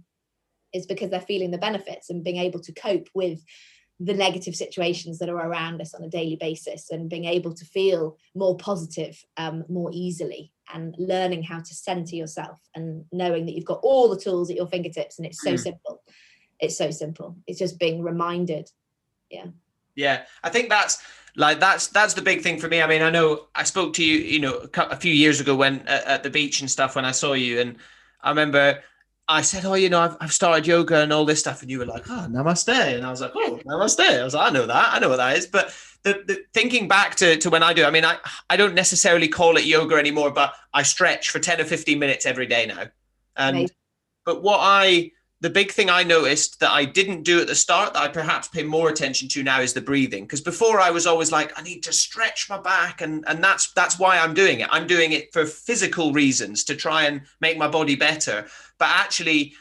is 0.73 0.85
because 0.85 1.09
they're 1.09 1.21
feeling 1.21 1.51
the 1.51 1.57
benefits 1.57 2.09
and 2.09 2.23
being 2.23 2.37
able 2.37 2.61
to 2.61 2.73
cope 2.73 3.09
with 3.13 3.43
the 4.03 4.13
negative 4.15 4.55
situations 4.55 5.19
that 5.19 5.29
are 5.29 5.47
around 5.47 5.79
us 5.79 5.93
on 5.93 6.03
a 6.03 6.09
daily 6.09 6.35
basis 6.35 6.89
and 6.89 7.09
being 7.09 7.25
able 7.25 7.53
to 7.53 7.65
feel 7.65 8.17
more 8.33 8.57
positive 8.57 9.23
um, 9.37 9.63
more 9.69 9.91
easily 9.93 10.51
and 10.73 10.95
learning 10.97 11.43
how 11.43 11.59
to 11.59 11.75
center 11.75 12.15
yourself 12.15 12.59
and 12.73 13.05
knowing 13.11 13.45
that 13.45 13.53
you've 13.53 13.65
got 13.73 13.79
all 13.83 14.09
the 14.09 14.19
tools 14.19 14.49
at 14.49 14.55
your 14.55 14.65
fingertips 14.67 15.19
and 15.19 15.27
it's 15.27 15.41
so 15.41 15.53
Mm. 15.53 15.59
simple 15.59 16.01
it's 16.59 16.77
so 16.77 16.89
simple 16.89 17.35
it's 17.45 17.59
just 17.59 17.77
being 17.79 18.01
reminded 18.01 18.69
Yeah, 19.29 19.47
Yeah. 19.95 20.23
I 20.43 20.49
think 20.49 20.69
that's 20.69 21.03
like 21.35 21.59
that's 21.59 21.87
that's 21.87 22.13
the 22.15 22.21
big 22.23 22.41
thing 22.41 22.59
for 22.59 22.67
me. 22.67 22.81
I 22.81 22.87
mean, 22.87 23.01
I 23.03 23.09
know 23.09 23.47
I 23.55 23.63
spoke 23.63 23.93
to 23.93 24.03
you, 24.03 24.17
you 24.17 24.39
know, 24.39 24.67
a 24.75 24.97
few 24.97 25.13
years 25.13 25.39
ago 25.39 25.55
when 25.55 25.79
at, 25.87 26.03
at 26.05 26.23
the 26.23 26.29
beach 26.29 26.59
and 26.61 26.69
stuff 26.69 26.95
when 26.95 27.05
I 27.05 27.11
saw 27.11 27.33
you, 27.33 27.61
and 27.61 27.77
I 28.21 28.29
remember 28.29 28.83
I 29.27 29.41
said, 29.41 29.65
"Oh, 29.65 29.75
you 29.75 29.89
know, 29.89 29.99
I've, 30.01 30.17
I've 30.19 30.33
started 30.33 30.67
yoga 30.67 30.97
and 31.01 31.13
all 31.13 31.25
this 31.25 31.39
stuff," 31.39 31.61
and 31.61 31.71
you 31.71 31.79
were 31.79 31.85
like, 31.85 32.03
"Oh, 32.09 32.27
namaste," 32.29 32.69
and 32.69 33.05
I 33.05 33.09
was 33.09 33.21
like, 33.21 33.31
"Oh, 33.35 33.59
namaste." 33.65 33.99
I 33.99 34.23
was 34.23 34.33
like, 34.33 34.49
"I 34.51 34.53
know 34.53 34.65
that, 34.65 34.93
I 34.93 34.99
know 34.99 35.09
what 35.09 35.17
that 35.17 35.37
is," 35.37 35.47
but 35.47 35.73
the, 36.03 36.23
the 36.25 36.43
thinking 36.53 36.87
back 36.87 37.15
to, 37.15 37.37
to 37.37 37.49
when 37.49 37.63
I 37.63 37.73
do, 37.73 37.83
I 37.85 37.91
mean, 37.91 38.03
I 38.05 38.17
I 38.49 38.57
don't 38.57 38.73
necessarily 38.73 39.27
call 39.27 39.57
it 39.57 39.65
yoga 39.65 39.95
anymore, 39.95 40.31
but 40.31 40.53
I 40.73 40.83
stretch 40.83 41.29
for 41.29 41.39
ten 41.39 41.61
or 41.61 41.65
fifteen 41.65 41.99
minutes 41.99 42.25
every 42.25 42.47
day 42.47 42.65
now, 42.65 42.83
and 43.35 43.57
Amazing. 43.57 43.75
but 44.25 44.41
what 44.41 44.59
I 44.61 45.11
the 45.41 45.49
big 45.49 45.71
thing 45.71 45.89
I 45.89 46.03
noticed 46.03 46.59
that 46.59 46.71
I 46.71 46.85
didn't 46.85 47.23
do 47.23 47.41
at 47.41 47.47
the 47.47 47.55
start 47.55 47.93
that 47.93 48.01
I 48.03 48.07
perhaps 48.07 48.47
pay 48.47 48.61
more 48.61 48.89
attention 48.89 49.27
to 49.29 49.43
now 49.43 49.59
is 49.59 49.73
the 49.73 49.81
breathing. 49.81 50.23
Because 50.23 50.39
before 50.41 50.79
I 50.79 50.91
was 50.91 51.07
always 51.07 51.31
like, 51.31 51.51
I 51.57 51.63
need 51.63 51.81
to 51.83 51.93
stretch 51.93 52.47
my 52.47 52.59
back, 52.59 53.01
and 53.01 53.23
and 53.27 53.43
that's 53.43 53.73
that's 53.73 53.97
why 53.97 54.19
I'm 54.19 54.35
doing 54.35 54.59
it. 54.59 54.69
I'm 54.71 54.85
doing 54.85 55.13
it 55.13 55.33
for 55.33 55.45
physical 55.45 56.13
reasons 56.13 56.63
to 56.65 56.75
try 56.75 57.03
and 57.03 57.21
make 57.41 57.57
my 57.57 57.67
body 57.67 57.95
better. 57.95 58.45
But 58.77 58.89
actually, 58.89 59.53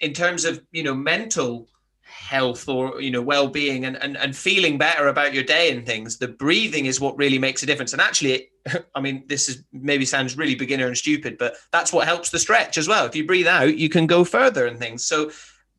in 0.00 0.14
terms 0.14 0.46
of 0.46 0.62
you 0.72 0.82
know 0.82 0.94
mental 0.94 1.68
health 2.02 2.68
or 2.68 3.00
you 3.00 3.10
know 3.10 3.20
well-being 3.20 3.84
and, 3.84 3.96
and 4.02 4.16
and 4.16 4.34
feeling 4.34 4.78
better 4.78 5.08
about 5.08 5.34
your 5.34 5.44
day 5.44 5.70
and 5.70 5.84
things 5.84 6.16
the 6.16 6.26
breathing 6.26 6.86
is 6.86 7.00
what 7.00 7.16
really 7.18 7.38
makes 7.38 7.62
a 7.62 7.66
difference 7.66 7.92
and 7.92 8.00
actually 8.00 8.48
i 8.94 9.00
mean 9.00 9.24
this 9.26 9.48
is 9.48 9.64
maybe 9.72 10.04
sounds 10.04 10.36
really 10.36 10.54
beginner 10.54 10.86
and 10.86 10.96
stupid 10.96 11.36
but 11.38 11.56
that's 11.72 11.92
what 11.92 12.06
helps 12.06 12.30
the 12.30 12.38
stretch 12.38 12.78
as 12.78 12.88
well. 12.88 13.04
If 13.06 13.16
you 13.16 13.26
breathe 13.26 13.46
out 13.46 13.76
you 13.76 13.88
can 13.88 14.06
go 14.06 14.24
further 14.24 14.66
and 14.66 14.78
things. 14.78 15.04
So 15.04 15.30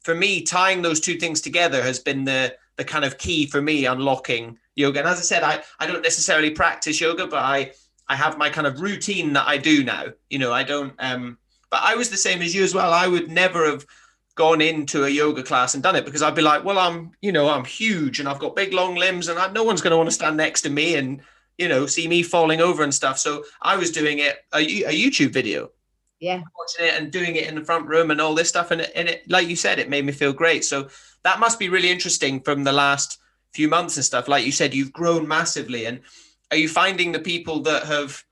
for 0.01 0.15
me 0.15 0.41
tying 0.41 0.81
those 0.81 0.99
two 0.99 1.15
things 1.15 1.41
together 1.41 1.81
has 1.81 1.99
been 1.99 2.23
the 2.25 2.55
the 2.77 2.85
kind 2.85 3.03
of 3.03 3.17
key 3.17 3.45
for 3.45 3.61
me 3.61 3.85
unlocking 3.85 4.57
yoga. 4.75 4.99
And 4.99 5.07
as 5.07 5.19
i 5.19 5.21
said 5.21 5.43
i 5.43 5.61
i 5.79 5.87
don't 5.87 6.03
necessarily 6.03 6.51
practice 6.51 7.01
yoga 7.01 7.27
but 7.27 7.43
i 7.43 7.71
i 8.07 8.15
have 8.15 8.37
my 8.37 8.49
kind 8.49 8.67
of 8.67 8.81
routine 8.81 9.33
that 9.33 9.47
i 9.47 9.57
do 9.57 9.83
now. 9.83 10.05
You 10.29 10.39
know 10.39 10.53
i 10.53 10.63
don't 10.63 10.93
um 10.99 11.37
but 11.69 11.81
i 11.83 11.95
was 11.95 12.09
the 12.09 12.17
same 12.17 12.41
as 12.41 12.55
you 12.55 12.63
as 12.63 12.73
well. 12.73 12.93
I 12.93 13.07
would 13.07 13.29
never 13.29 13.65
have 13.65 13.85
gone 14.39 14.61
into 14.61 15.03
a 15.03 15.09
yoga 15.09 15.43
class 15.43 15.73
and 15.73 15.83
done 15.83 15.97
it 15.97 16.05
because 16.05 16.21
I'd 16.21 16.33
be 16.33 16.41
like, 16.41 16.63
well, 16.63 16.79
I'm, 16.79 17.11
you 17.21 17.33
know, 17.33 17.49
I'm 17.49 17.65
huge 17.65 18.21
and 18.21 18.29
I've 18.29 18.39
got 18.39 18.55
big 18.55 18.71
long 18.71 18.95
limbs 18.95 19.27
and 19.27 19.37
I, 19.37 19.51
no 19.51 19.65
one's 19.65 19.81
going 19.81 19.91
to 19.91 19.97
want 19.97 20.07
to 20.07 20.15
stand 20.15 20.37
next 20.37 20.61
to 20.61 20.69
me 20.69 20.95
and, 20.95 21.21
you 21.59 21.67
know, 21.67 21.85
see 21.85 22.07
me 22.07 22.23
falling 22.23 22.61
over 22.61 22.83
and 22.83 22.93
stuff. 22.93 23.19
So 23.19 23.43
I 23.61 23.75
was 23.75 23.91
doing 23.91 24.19
it 24.19 24.37
a, 24.53 24.59
a 24.85 24.93
YouTube 24.93 25.33
video, 25.33 25.71
yeah 26.19 26.41
watching 26.57 26.85
it 26.85 27.01
and 27.01 27.11
doing 27.11 27.35
it 27.35 27.47
in 27.47 27.55
the 27.55 27.65
front 27.65 27.85
room 27.87 28.11
and 28.11 28.21
all 28.21 28.33
this 28.33 28.49
stuff. 28.49 28.71
And 28.71 28.81
it, 28.81 28.91
and 28.95 29.09
it, 29.09 29.29
like 29.29 29.47
you 29.47 29.57
said, 29.57 29.77
it 29.77 29.89
made 29.89 30.05
me 30.05 30.13
feel 30.13 30.33
great. 30.33 30.63
So 30.63 30.87
that 31.23 31.39
must 31.39 31.59
be 31.59 31.69
really 31.69 31.91
interesting 31.91 32.39
from 32.41 32.63
the 32.63 32.71
last 32.71 33.19
few 33.53 33.67
months 33.67 33.97
and 33.97 34.05
stuff. 34.05 34.29
Like 34.29 34.45
you 34.45 34.53
said, 34.53 34.73
you've 34.73 34.93
grown 34.93 35.27
massively. 35.27 35.85
And 35.85 35.99
are 36.49 36.57
you 36.57 36.69
finding 36.69 37.11
the 37.11 37.19
people 37.19 37.61
that 37.63 37.83
have 37.83 38.23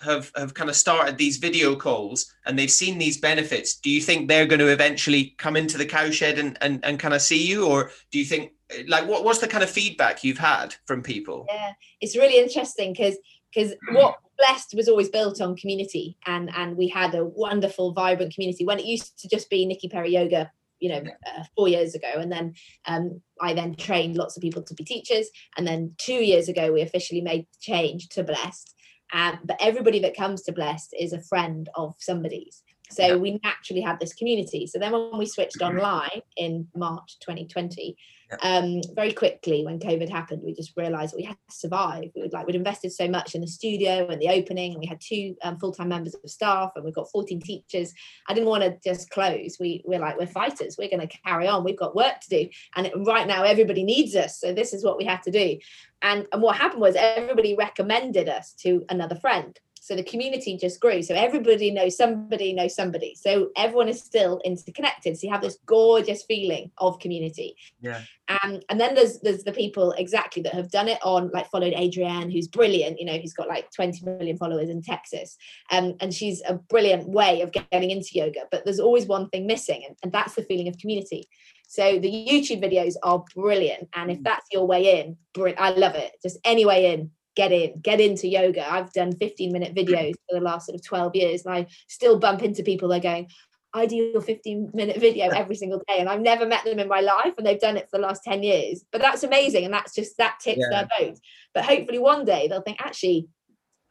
have 0.00 0.30
have 0.36 0.54
kind 0.54 0.70
of 0.70 0.76
started 0.76 1.16
these 1.16 1.38
video 1.38 1.74
calls 1.74 2.32
and 2.46 2.56
they've 2.56 2.70
seen 2.70 2.98
these 2.98 3.18
benefits 3.18 3.74
do 3.78 3.90
you 3.90 4.00
think 4.00 4.28
they're 4.28 4.46
going 4.46 4.60
to 4.60 4.68
eventually 4.68 5.34
come 5.38 5.56
into 5.56 5.76
the 5.76 5.84
cowshed 5.84 6.38
and 6.38 6.56
and, 6.60 6.84
and 6.84 7.00
kind 7.00 7.14
of 7.14 7.20
see 7.20 7.44
you 7.44 7.66
or 7.66 7.90
do 8.12 8.18
you 8.20 8.24
think 8.24 8.52
like 8.86 9.06
what, 9.06 9.24
what's 9.24 9.38
the 9.38 9.48
kind 9.48 9.64
of 9.64 9.70
feedback 9.70 10.24
you've 10.24 10.38
had 10.38 10.74
from 10.86 11.02
people? 11.02 11.46
Yeah 11.48 11.72
it's 12.00 12.16
really 12.16 12.38
interesting 12.38 12.92
because 12.92 13.16
because 13.54 13.74
what 13.92 14.16
blessed 14.36 14.74
was 14.74 14.88
always 14.88 15.08
built 15.08 15.40
on 15.40 15.56
community 15.56 16.16
and 16.26 16.50
and 16.54 16.76
we 16.76 16.88
had 16.88 17.14
a 17.14 17.24
wonderful 17.24 17.92
vibrant 17.92 18.34
community. 18.34 18.64
When 18.64 18.78
it 18.78 18.84
used 18.84 19.18
to 19.20 19.28
just 19.28 19.50
be 19.50 19.66
niki 19.66 19.90
perry 19.90 20.12
yoga 20.12 20.50
you 20.80 20.88
know 20.90 21.02
uh, 21.26 21.42
four 21.56 21.66
years 21.66 21.96
ago 21.96 22.06
and 22.14 22.30
then 22.30 22.54
um, 22.86 23.20
i 23.40 23.52
then 23.52 23.74
trained 23.74 24.16
lots 24.16 24.36
of 24.36 24.40
people 24.40 24.62
to 24.62 24.74
be 24.74 24.84
teachers 24.84 25.28
and 25.56 25.66
then 25.66 25.92
two 25.98 26.22
years 26.24 26.48
ago 26.48 26.70
we 26.72 26.82
officially 26.82 27.20
made 27.20 27.46
the 27.52 27.58
change 27.60 28.08
to 28.10 28.22
blessed. 28.22 28.74
Um, 29.12 29.38
but 29.44 29.56
everybody 29.60 30.00
that 30.00 30.16
comes 30.16 30.42
to 30.42 30.52
blessed 30.52 30.94
is 30.98 31.14
a 31.14 31.22
friend 31.22 31.68
of 31.74 31.94
somebody's. 31.98 32.62
So 32.90 33.06
Yeah. 33.06 33.16
we 33.16 33.40
naturally 33.42 33.80
had 33.80 33.98
this 33.98 34.12
community. 34.14 34.66
So 34.66 34.78
then 34.78 34.92
when 34.92 35.16
we 35.18 35.26
switched 35.26 35.62
online 35.62 36.20
in 36.36 36.68
march 36.76 37.18
2020 37.20 37.96
um, 38.42 38.80
very 38.94 39.12
quickly 39.12 39.64
when 39.64 39.78
COVID 39.78 40.08
happened, 40.08 40.42
we 40.44 40.52
just 40.52 40.76
realised 40.76 41.14
we 41.16 41.24
had 41.24 41.36
to 41.48 41.56
survive. 41.56 42.10
We 42.14 42.22
would 42.22 42.32
like 42.32 42.46
we'd 42.46 42.56
invested 42.56 42.92
so 42.92 43.08
much 43.08 43.34
in 43.34 43.40
the 43.40 43.46
studio 43.46 44.08
and 44.08 44.20
the 44.20 44.28
opening, 44.28 44.72
and 44.72 44.80
we 44.80 44.86
had 44.86 45.00
two 45.00 45.34
um, 45.42 45.58
full 45.58 45.72
time 45.72 45.88
members 45.88 46.14
of 46.14 46.30
staff, 46.30 46.72
and 46.76 46.84
we've 46.84 46.94
got 46.94 47.10
14 47.10 47.40
teachers. 47.40 47.92
I 48.28 48.34
didn't 48.34 48.48
want 48.48 48.64
to 48.64 48.76
just 48.84 49.10
close. 49.10 49.56
We 49.58 49.82
we're 49.84 50.00
like 50.00 50.18
we're 50.18 50.26
fighters. 50.26 50.76
We're 50.78 50.90
going 50.90 51.06
to 51.06 51.18
carry 51.24 51.48
on. 51.48 51.64
We've 51.64 51.78
got 51.78 51.96
work 51.96 52.20
to 52.20 52.28
do, 52.28 52.48
and 52.76 52.90
right 53.06 53.26
now 53.26 53.44
everybody 53.44 53.82
needs 53.82 54.14
us. 54.14 54.38
So 54.38 54.52
this 54.52 54.72
is 54.72 54.84
what 54.84 54.98
we 54.98 55.04
had 55.04 55.22
to 55.22 55.30
do. 55.30 55.58
And 56.02 56.26
and 56.32 56.42
what 56.42 56.56
happened 56.56 56.82
was 56.82 56.96
everybody 56.96 57.56
recommended 57.56 58.28
us 58.28 58.52
to 58.60 58.84
another 58.88 59.16
friend. 59.16 59.58
So 59.88 59.96
the 59.96 60.02
community 60.02 60.58
just 60.58 60.80
grew. 60.80 61.00
So 61.02 61.14
everybody 61.14 61.70
knows 61.70 61.96
somebody 61.96 62.52
knows 62.52 62.74
somebody. 62.74 63.14
So 63.14 63.48
everyone 63.56 63.88
is 63.88 64.02
still 64.02 64.38
interconnected. 64.44 65.16
So 65.16 65.26
you 65.26 65.32
have 65.32 65.40
this 65.40 65.56
gorgeous 65.64 66.24
feeling 66.24 66.70
of 66.76 66.98
community. 66.98 67.56
Yeah. 67.80 68.02
Um, 68.28 68.60
and 68.68 68.78
then 68.78 68.94
there's 68.94 69.18
there's 69.20 69.44
the 69.44 69.52
people 69.52 69.92
exactly 69.92 70.42
that 70.42 70.52
have 70.52 70.70
done 70.70 70.88
it 70.88 70.98
on 71.02 71.30
like 71.32 71.48
followed 71.50 71.72
Adriene, 71.72 72.30
who's 72.30 72.48
brilliant. 72.48 73.00
You 73.00 73.06
know, 73.06 73.16
he's 73.16 73.32
got 73.32 73.48
like 73.48 73.70
20 73.70 74.04
million 74.04 74.36
followers 74.36 74.68
in 74.68 74.82
Texas. 74.82 75.38
Um, 75.70 75.94
and 76.00 76.12
she's 76.12 76.42
a 76.46 76.56
brilliant 76.56 77.08
way 77.08 77.40
of 77.40 77.52
getting 77.52 77.90
into 77.90 78.10
yoga. 78.12 78.40
But 78.50 78.66
there's 78.66 78.80
always 78.80 79.06
one 79.06 79.30
thing 79.30 79.46
missing, 79.46 79.84
and, 79.88 79.96
and 80.02 80.12
that's 80.12 80.34
the 80.34 80.42
feeling 80.42 80.68
of 80.68 80.76
community. 80.76 81.30
So 81.66 81.98
the 81.98 82.10
YouTube 82.10 82.62
videos 82.62 82.94
are 83.02 83.24
brilliant. 83.34 83.88
And 83.94 84.10
if 84.10 84.18
mm. 84.18 84.24
that's 84.24 84.46
your 84.52 84.66
way 84.66 85.00
in, 85.00 85.16
I 85.58 85.70
love 85.70 85.94
it. 85.94 86.12
Just 86.22 86.38
any 86.44 86.66
way 86.66 86.92
in, 86.92 87.10
get 87.38 87.52
in, 87.52 87.78
get 87.80 88.00
into 88.00 88.26
yoga. 88.26 88.70
I've 88.70 88.92
done 88.92 89.12
15 89.12 89.52
minute 89.52 89.72
videos 89.72 90.14
for 90.28 90.34
the 90.34 90.40
last 90.40 90.66
sort 90.66 90.74
of 90.74 90.84
12 90.84 91.14
years, 91.14 91.46
and 91.46 91.54
I 91.54 91.66
still 91.86 92.18
bump 92.18 92.42
into 92.42 92.64
people 92.64 92.88
that 92.88 92.98
are 92.98 93.00
going, 93.00 93.28
I 93.72 93.86
do 93.86 93.94
your 93.94 94.20
15 94.20 94.72
minute 94.74 94.98
video 94.98 95.28
every 95.34 95.54
single 95.54 95.80
day. 95.86 96.00
And 96.00 96.08
I've 96.08 96.20
never 96.20 96.46
met 96.46 96.64
them 96.64 96.80
in 96.80 96.88
my 96.88 97.00
life, 97.00 97.34
and 97.38 97.46
they've 97.46 97.60
done 97.60 97.76
it 97.76 97.88
for 97.90 97.98
the 97.98 98.06
last 98.06 98.24
10 98.24 98.42
years. 98.42 98.84
But 98.90 99.00
that's 99.00 99.22
amazing. 99.22 99.64
And 99.64 99.72
that's 99.72 99.94
just 99.94 100.18
that 100.18 100.40
tips 100.40 100.58
yeah. 100.60 100.82
their 100.82 100.88
boat. 100.98 101.18
But 101.54 101.64
hopefully 101.64 102.00
one 102.00 102.24
day 102.24 102.48
they'll 102.48 102.62
think, 102.62 102.80
actually, 102.80 103.28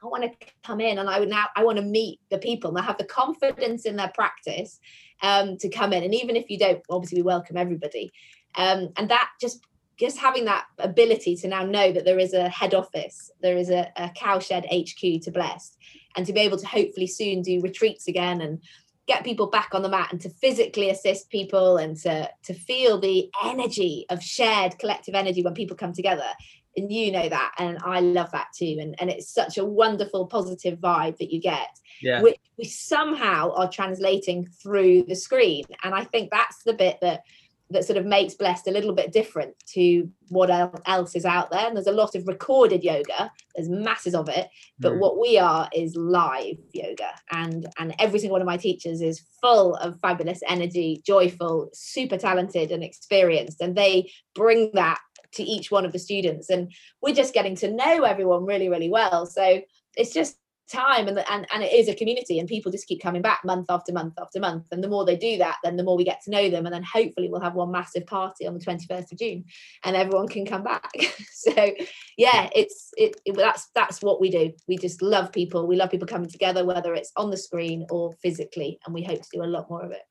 I 0.04 0.08
want 0.08 0.24
to 0.24 0.48
come 0.64 0.82
in 0.82 1.00
and 1.00 1.10
I 1.10 1.20
would 1.20 1.30
now 1.30 1.46
I 1.56 1.64
want 1.64 1.80
to 1.80 1.84
meet 1.84 2.20
the 2.30 2.38
people 2.38 2.70
and 2.70 2.78
I 2.78 2.84
have 2.84 3.00
the 3.00 3.04
confidence 3.04 3.86
in 3.86 3.96
their 3.96 4.12
practice 4.14 4.80
um, 5.24 5.58
to 5.58 5.70
come 5.70 5.92
in. 5.92 6.04
And 6.04 6.14
even 6.14 6.36
if 6.36 6.52
you 6.52 6.60
don't, 6.60 6.84
obviously 6.88 7.22
we 7.22 7.24
welcome 7.24 7.58
everybody. 7.58 8.12
Um, 8.56 8.90
and 8.96 9.10
that 9.10 9.30
just 9.42 9.62
just 10.00 10.18
having 10.18 10.46
that 10.46 10.66
ability 10.78 11.36
to 11.38 11.48
now 11.48 11.64
know 11.64 11.92
that 11.92 12.06
there 12.06 12.20
is 12.20 12.34
a 12.34 12.50
head 12.50 12.74
office, 12.74 13.32
there 13.42 13.58
is 13.58 13.70
a, 13.70 13.92
a 13.96 14.10
cowshed 14.10 14.66
HQ 14.72 15.22
to 15.24 15.32
Blessed, 15.32 15.78
and 16.16 16.26
to 16.26 16.34
be 16.34 16.42
able 16.42 16.58
to 16.58 16.68
hopefully 16.68 17.08
soon 17.08 17.42
do 17.42 17.62
retreats 17.62 18.08
again 18.08 18.42
and 18.42 18.62
get 19.08 19.24
people 19.24 19.48
back 19.48 19.70
on 19.74 19.82
the 19.82 19.90
mat 19.90 20.12
and 20.12 20.22
to 20.22 20.30
physically 20.30 20.90
assist 20.90 21.30
people 21.30 21.78
and 21.78 21.98
to 21.98 22.30
to 22.44 22.54
feel 22.54 23.00
the 23.00 23.30
energy 23.44 24.06
of 24.10 24.22
shared 24.22 24.78
collective 24.80 25.16
energy 25.16 25.42
when 25.42 25.54
people 25.54 25.78
come 25.78 25.94
together. 25.94 26.30
And 26.76 26.92
you 26.92 27.12
know 27.12 27.28
that 27.28 27.54
and 27.58 27.80
i 27.84 28.02
love 28.02 28.32
that 28.34 28.50
too. 28.56 28.78
And, 28.80 28.96
and 29.00 29.10
it's 29.10 29.34
such 29.34 29.58
a 29.58 29.66
wonderful 29.66 30.28
positive 30.28 30.78
vibe 30.78 31.18
that 31.18 31.34
you 31.34 31.42
get 31.42 31.70
yeah. 32.04 32.22
which 32.22 32.38
we 32.58 32.66
somehow 32.66 33.52
are 33.56 33.68
translating 33.68 34.46
through 34.62 35.04
the 35.04 35.16
screen. 35.16 35.64
And 35.84 35.96
i 35.96 36.04
think 36.04 36.30
that's 36.30 36.62
the 36.64 36.74
bit 36.74 37.00
that 37.02 37.24
that 37.70 37.86
sort 37.86 37.98
of 37.98 38.06
makes 38.06 38.34
blessed 38.34 38.68
a 38.68 38.72
little 38.72 38.94
bit 38.94 39.12
different 39.12 39.54
to 39.74 40.10
what 40.30 40.50
else 40.86 41.16
is 41.16 41.26
out 41.26 41.52
there. 41.52 41.68
And 41.68 41.76
there's 41.76 41.88
a 41.88 41.92
lot 41.92 42.16
of 42.16 42.28
recorded 42.28 42.84
yoga 42.84 43.32
there's 43.56 43.70
masses 43.70 44.14
of 44.14 44.30
it 44.30 44.48
but 44.80 44.94
mm. 44.94 45.00
what 45.00 45.20
we 45.20 45.38
are 45.38 45.68
is 45.76 45.96
live 45.96 46.58
yoga. 46.72 47.10
And 47.32 47.68
and 47.78 47.96
every 48.00 48.20
single 48.20 48.36
one 48.36 48.42
of 48.42 48.48
my 48.48 48.58
teachers 48.58 49.02
is 49.02 49.26
full 49.42 49.76
of 49.76 50.00
fabulous 50.00 50.42
energy 50.48 51.02
joyful 51.06 51.70
super 51.74 52.18
talented 52.18 52.72
and 52.72 52.84
experienced. 52.84 53.62
And 53.62 53.76
they 53.76 54.12
bring 54.36 54.72
that 54.74 55.00
to 55.34 55.44
each 55.44 55.72
one 55.72 55.86
of 55.86 55.92
the 55.92 56.00
students. 56.00 56.50
And 56.50 56.72
we're 57.02 57.16
just 57.16 57.34
getting 57.34 57.56
to 57.58 57.72
know 57.72 58.04
everyone 58.04 58.46
really 58.46 58.70
really 58.70 58.90
well. 58.90 59.26
So 59.26 59.62
it's 59.98 60.14
just 60.14 60.38
time 60.72 61.08
and, 61.08 61.24
and 61.30 61.48
and 61.54 61.64
it 61.64 61.72
is 61.72 61.88
a 61.88 61.96
community 61.96 62.40
and 62.40 62.48
people 62.48 62.72
just 62.72 62.88
keep 62.88 63.02
coming 63.02 63.22
back 63.22 63.44
month 63.46 63.68
after 63.70 63.94
month 63.94 64.14
after 64.20 64.40
month 64.40 64.66
and 64.72 64.84
the 64.84 64.88
more 64.88 65.06
they 65.06 65.16
do 65.16 65.38
that 65.38 65.58
then 65.64 65.78
the 65.78 65.84
more 65.84 65.96
we 65.96 66.04
get 66.04 66.22
to 66.22 66.32
know 66.32 66.50
them 66.50 66.66
and 66.66 66.74
then 66.74 66.84
hopefully 66.84 67.30
we'll 67.30 67.42
have 67.42 67.56
one 67.56 67.72
massive 67.72 68.06
party 68.06 68.46
on 68.46 68.54
the 68.54 68.60
21st 68.60 69.12
of 69.12 69.18
June 69.18 69.46
and 69.84 69.96
everyone 69.96 70.28
can 70.28 70.46
come 70.46 70.64
back. 70.64 70.92
So 71.30 71.72
yeah 72.18 72.50
it's 72.54 72.90
it, 72.98 73.22
it, 73.24 73.38
that's 73.38 73.70
that's 73.74 74.02
what 74.02 74.20
we 74.20 74.30
do. 74.30 74.52
We 74.68 74.78
just 74.78 75.02
love 75.02 75.32
people. 75.32 75.66
We 75.66 75.78
love 75.78 75.92
people 75.92 76.08
coming 76.08 76.30
together 76.30 76.66
whether 76.66 76.94
it's 76.94 77.12
on 77.16 77.30
the 77.30 77.38
screen 77.38 77.86
or 77.90 78.12
physically 78.22 78.80
and 78.86 78.94
we 78.94 79.04
hope 79.04 79.22
to 79.22 79.30
do 79.32 79.44
a 79.44 79.46
lot 79.46 79.70
more 79.70 79.84
of 79.84 79.92
it. 79.92 80.02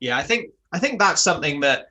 Yeah 0.00 0.16
i 0.16 0.22
think 0.22 0.50
i 0.72 0.78
think 0.78 1.00
that's 1.00 1.22
something 1.22 1.60
that 1.60 1.86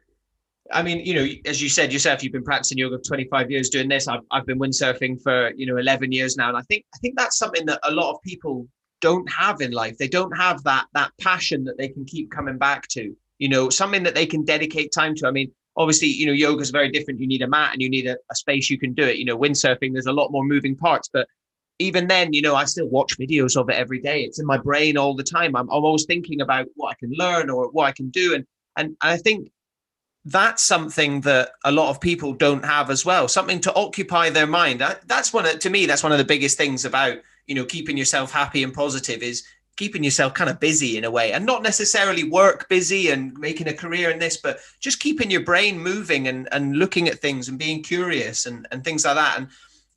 I 0.72 0.82
mean, 0.82 1.06
you 1.06 1.14
know, 1.14 1.28
as 1.46 1.62
you 1.62 1.70
said 1.70 1.92
yourself, 1.92 2.24
you've 2.24 2.32
been 2.32 2.44
practicing 2.44 2.78
yoga 2.78 2.98
for 2.98 3.04
25 3.04 3.52
years 3.52 3.70
doing 3.70 3.90
this. 3.90 4.08
I've, 4.08 4.22
I've 4.32 4.46
been 4.46 4.60
windsurfing 4.60 5.22
for, 5.22 5.52
you 5.56 5.66
know, 5.66 5.78
11 5.78 6.12
years 6.12 6.38
now. 6.38 6.50
And 6.50 6.58
I 6.58 6.62
think, 6.62 6.86
I 6.96 6.98
think 7.00 7.18
that's 7.18 7.38
something 7.38 7.66
that 7.66 7.80
a 7.84 7.92
lot 7.92 8.14
of 8.14 8.22
people 8.22 8.68
don't 9.02 9.30
have 9.30 9.60
in 9.60 9.72
life. 9.72 9.98
They 9.98 10.08
don't 10.08 10.36
have 10.38 10.64
that, 10.64 10.86
that 10.94 11.12
passion 11.20 11.66
that 11.66 11.78
they 11.78 11.90
can 11.90 12.06
keep 12.06 12.32
coming 12.32 12.58
back 12.58 12.88
to, 12.90 13.14
you 13.40 13.50
know, 13.50 13.70
something 13.70 14.04
that 14.04 14.16
they 14.16 14.26
can 14.26 14.46
dedicate 14.46 14.94
time 14.94 15.16
to. 15.16 15.28
I 15.28 15.32
mean, 15.32 15.52
obviously, 15.76 16.08
you 16.08 16.26
know, 16.26 16.32
yoga 16.32 16.62
is 16.62 16.70
very 16.70 16.90
different. 16.90 17.20
You 17.20 17.28
need 17.28 17.42
a 17.42 17.48
mat 17.48 17.74
and 17.74 17.82
you 17.82 17.90
need 17.90 18.08
a, 18.08 18.16
a 18.32 18.36
space 18.36 18.70
you 18.70 18.80
can 18.80 18.94
do 18.94 19.04
it. 19.04 19.18
You 19.18 19.26
know, 19.26 19.38
windsurfing, 19.38 19.92
there's 19.92 20.06
a 20.06 20.14
lot 20.14 20.32
more 20.32 20.46
moving 20.46 20.78
parts, 20.78 21.10
but 21.12 21.28
even 21.80 22.08
then, 22.08 22.32
you 22.32 22.42
know, 22.42 22.56
I 22.56 22.66
still 22.66 22.88
watch 22.88 23.18
videos 23.18 23.60
of 23.60 23.70
it 23.70 23.76
every 23.76 24.00
day. 24.00 24.22
It's 24.22 24.40
in 24.40 24.46
my 24.46 24.58
brain 24.58 24.98
all 24.98 25.16
the 25.16 25.24
time. 25.24 25.56
I'm, 25.56 25.70
I'm 25.70 25.84
always 25.84 26.06
thinking 26.06 26.40
about 26.40 26.68
what 26.76 26.92
I 26.92 26.96
can 27.00 27.12
learn 27.18 27.50
or 27.50 27.70
what 27.72 27.86
I 27.86 27.92
can 27.92 28.10
do. 28.10 28.36
And, 28.36 28.46
and 28.78 28.96
I 29.02 29.18
think 29.18 29.50
that's 30.26 30.64
something 30.64 31.22
that 31.22 31.52
a 31.66 31.72
lot 31.72 31.90
of 31.90 32.00
people 32.00 32.34
don't 32.34 32.64
have 32.64 32.90
as 32.90 33.06
well. 33.06 33.28
Something 33.28 33.60
to 33.62 33.74
occupy 33.76 34.30
their 34.30 34.48
mind. 34.48 34.80
That's 35.06 35.34
one 35.34 35.46
of, 35.46 35.60
to 35.60 35.70
me 35.70 35.86
that's 35.86 36.04
one 36.04 36.12
of 36.12 36.18
the 36.18 36.24
biggest 36.24 36.58
things 36.58 36.86
about 36.86 37.18
you 37.48 37.56
know 37.56 37.66
keeping 37.66 37.98
yourself 37.98 38.32
happy 38.32 38.64
and 38.64 38.74
positive 38.74 39.22
is 39.22 39.44
keeping 39.76 40.04
yourself 40.04 40.34
kind 40.34 40.50
of 40.50 40.60
busy 40.60 40.98
in 40.98 41.04
a 41.04 41.12
way 41.12 41.34
and 41.34 41.46
not 41.46 41.64
necessarily 41.64 42.24
work 42.24 42.70
busy 42.70 43.10
and 43.10 43.38
making 43.40 43.68
a 43.68 43.74
career 43.74 44.12
in 44.12 44.20
this 44.20 44.38
but 44.38 44.60
just 44.80 45.00
keeping 45.00 45.32
your 45.32 45.44
brain 45.44 45.78
moving 45.78 46.28
and 46.28 46.48
and 46.52 46.78
looking 46.78 47.08
at 47.08 47.20
things 47.20 47.50
and 47.50 47.58
being 47.58 47.82
curious 47.82 48.46
and 48.46 48.68
and 48.72 48.84
things 48.84 49.04
like 49.04 49.16
that 49.16 49.38
and 49.38 49.48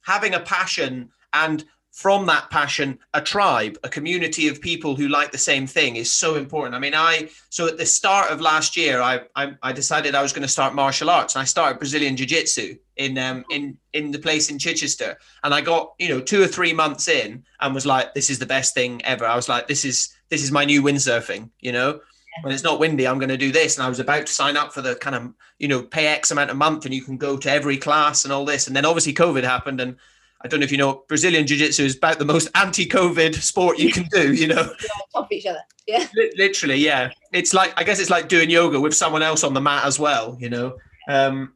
having 0.02 0.34
a 0.34 0.40
passion 0.40 1.10
and 1.34 1.64
from 1.96 2.26
that 2.26 2.50
passion 2.50 2.98
a 3.14 3.22
tribe 3.22 3.78
a 3.82 3.88
community 3.88 4.48
of 4.48 4.60
people 4.60 4.94
who 4.94 5.08
like 5.08 5.32
the 5.32 5.38
same 5.38 5.66
thing 5.66 5.96
is 5.96 6.12
so 6.12 6.34
important. 6.34 6.74
I 6.74 6.78
mean 6.78 6.94
i 6.94 7.30
so 7.48 7.66
at 7.66 7.78
the 7.78 7.86
start 7.86 8.30
of 8.30 8.38
last 8.38 8.76
year 8.76 9.00
i 9.00 9.20
i, 9.34 9.54
I 9.62 9.72
decided 9.72 10.14
i 10.14 10.20
was 10.20 10.34
going 10.34 10.42
to 10.42 10.56
start 10.56 10.74
martial 10.74 11.08
arts 11.08 11.34
and 11.34 11.40
i 11.40 11.46
started 11.46 11.78
brazilian 11.78 12.14
jiu-jitsu 12.14 12.76
in 12.96 13.16
um 13.16 13.46
in 13.50 13.78
in 13.94 14.10
the 14.10 14.18
place 14.18 14.50
in 14.50 14.58
chichester. 14.58 15.16
And 15.42 15.54
i 15.54 15.62
got 15.62 15.94
you 15.98 16.10
know 16.10 16.20
two 16.20 16.42
or 16.42 16.46
three 16.46 16.74
months 16.74 17.08
in 17.08 17.44
and 17.60 17.74
was 17.74 17.86
like 17.86 18.12
this 18.12 18.28
is 18.28 18.38
the 18.38 18.52
best 18.56 18.74
thing 18.74 19.02
ever. 19.06 19.24
I 19.24 19.34
was 19.34 19.48
like 19.48 19.66
this 19.66 19.86
is 19.86 20.14
this 20.28 20.42
is 20.42 20.52
my 20.52 20.66
new 20.66 20.82
windsurfing 20.82 21.48
you 21.60 21.72
know? 21.72 22.00
When 22.42 22.52
it's 22.52 22.62
not 22.62 22.78
windy, 22.78 23.08
I'm 23.08 23.18
going 23.18 23.30
to 23.30 23.38
do 23.38 23.50
this. 23.50 23.78
And 23.78 23.86
I 23.86 23.88
was 23.88 23.98
about 23.98 24.26
to 24.26 24.32
sign 24.32 24.58
up 24.58 24.74
for 24.74 24.82
the 24.82 24.94
kind 24.96 25.16
of, 25.16 25.32
you 25.58 25.68
know, 25.68 25.80
pay 25.82 26.08
X 26.08 26.30
amount 26.30 26.50
a 26.50 26.54
month 26.54 26.84
and 26.84 26.92
you 26.92 27.00
can 27.00 27.16
go 27.16 27.38
to 27.38 27.50
every 27.50 27.78
class 27.78 28.24
and 28.24 28.32
all 28.32 28.44
this. 28.44 28.66
And 28.66 28.76
then 28.76 28.84
obviously 28.84 29.14
COVID 29.14 29.42
happened 29.42 29.80
and 29.80 29.96
I 30.46 30.48
don't 30.48 30.60
know 30.60 30.64
if 30.64 30.70
you 30.70 30.78
know, 30.78 31.02
Brazilian 31.08 31.44
Jiu 31.44 31.56
Jitsu 31.56 31.82
is 31.82 31.96
about 31.96 32.20
the 32.20 32.24
most 32.24 32.48
anti 32.54 32.86
COVID 32.86 33.34
sport 33.34 33.80
you 33.80 33.90
can 33.90 34.04
do, 34.12 34.32
you 34.32 34.46
know? 34.46 34.72
Yeah, 34.80 34.88
top 35.12 35.32
each 35.32 35.46
other. 35.46 35.58
Yeah. 35.88 36.06
Literally, 36.36 36.76
yeah. 36.76 37.10
It's 37.32 37.52
like, 37.52 37.74
I 37.76 37.82
guess 37.82 37.98
it's 37.98 38.10
like 38.10 38.28
doing 38.28 38.48
yoga 38.48 38.80
with 38.80 38.94
someone 38.94 39.22
else 39.22 39.42
on 39.42 39.54
the 39.54 39.60
mat 39.60 39.84
as 39.84 39.98
well, 39.98 40.36
you 40.38 40.48
know? 40.48 40.76
Um, 41.08 41.54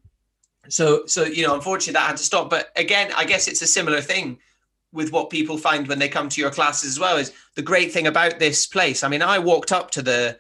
so, 0.68 1.06
so, 1.06 1.25
you 1.25 1.47
know, 1.47 1.54
unfortunately 1.54 1.92
that 1.92 2.09
had 2.09 2.16
to 2.16 2.25
stop. 2.25 2.50
But 2.50 2.70
again, 2.75 3.12
I 3.16 3.25
guess 3.25 3.47
it's 3.47 3.62
a 3.62 3.66
similar 3.66 4.00
thing 4.00 4.38
with 4.92 5.12
what 5.12 5.30
people 5.30 5.56
find 5.56 5.87
when 5.87 6.00
they 6.00 6.09
come 6.09 6.28
to 6.28 6.40
your 6.40 6.50
classes 6.50 6.90
as 6.90 6.99
well 6.99 7.16
is 7.16 7.32
the 7.54 7.62
great 7.62 7.92
thing 7.92 8.09
about 8.09 8.40
this 8.40 8.66
place. 8.66 9.04
I 9.04 9.09
mean, 9.09 9.23
I 9.23 9.38
walked 9.38 9.70
up 9.70 9.92
to 9.92 10.02
the, 10.02 10.37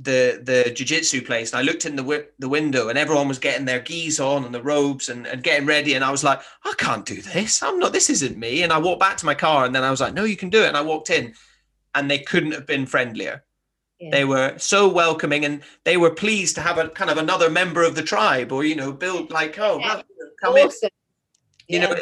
the 0.00 0.40
the 0.44 0.70
jiu-jitsu 0.70 1.22
place 1.22 1.52
and 1.52 1.58
I 1.58 1.62
looked 1.62 1.84
in 1.84 1.96
the 1.96 2.02
wi- 2.02 2.26
the 2.38 2.48
window 2.48 2.88
and 2.88 2.96
everyone 2.96 3.26
was 3.26 3.40
getting 3.40 3.64
their 3.64 3.80
gis 3.80 4.20
on 4.20 4.44
and 4.44 4.54
the 4.54 4.62
robes 4.62 5.08
and, 5.08 5.26
and 5.26 5.42
getting 5.42 5.66
ready 5.66 5.94
and 5.94 6.04
I 6.04 6.10
was 6.10 6.22
like 6.22 6.40
I 6.64 6.72
can't 6.78 7.04
do 7.04 7.20
this. 7.20 7.62
I'm 7.62 7.80
not 7.80 7.92
this 7.92 8.08
isn't 8.08 8.36
me. 8.36 8.62
And 8.62 8.72
I 8.72 8.78
walked 8.78 9.00
back 9.00 9.16
to 9.18 9.26
my 9.26 9.34
car 9.34 9.64
and 9.64 9.74
then 9.74 9.82
I 9.82 9.90
was 9.90 10.00
like 10.00 10.14
no 10.14 10.24
you 10.24 10.36
can 10.36 10.50
do 10.50 10.62
it. 10.62 10.68
And 10.68 10.76
I 10.76 10.82
walked 10.82 11.10
in 11.10 11.34
and 11.94 12.08
they 12.08 12.20
couldn't 12.20 12.52
have 12.52 12.66
been 12.66 12.86
friendlier. 12.86 13.44
Yeah. 13.98 14.10
they 14.12 14.24
were 14.24 14.56
so 14.58 14.88
welcoming 14.88 15.44
and 15.44 15.60
they 15.82 15.96
were 15.96 16.10
pleased 16.10 16.54
to 16.54 16.60
have 16.60 16.78
a 16.78 16.88
kind 16.88 17.10
of 17.10 17.18
another 17.18 17.50
member 17.50 17.82
of 17.82 17.96
the 17.96 18.02
tribe 18.02 18.52
or 18.52 18.62
you 18.62 18.76
know 18.76 18.92
build 18.92 19.32
like 19.32 19.58
oh 19.58 19.80
yeah. 19.80 20.02
come 20.40 20.54
awesome. 20.54 20.90
in 21.66 21.74
you 21.74 21.80
know 21.80 21.96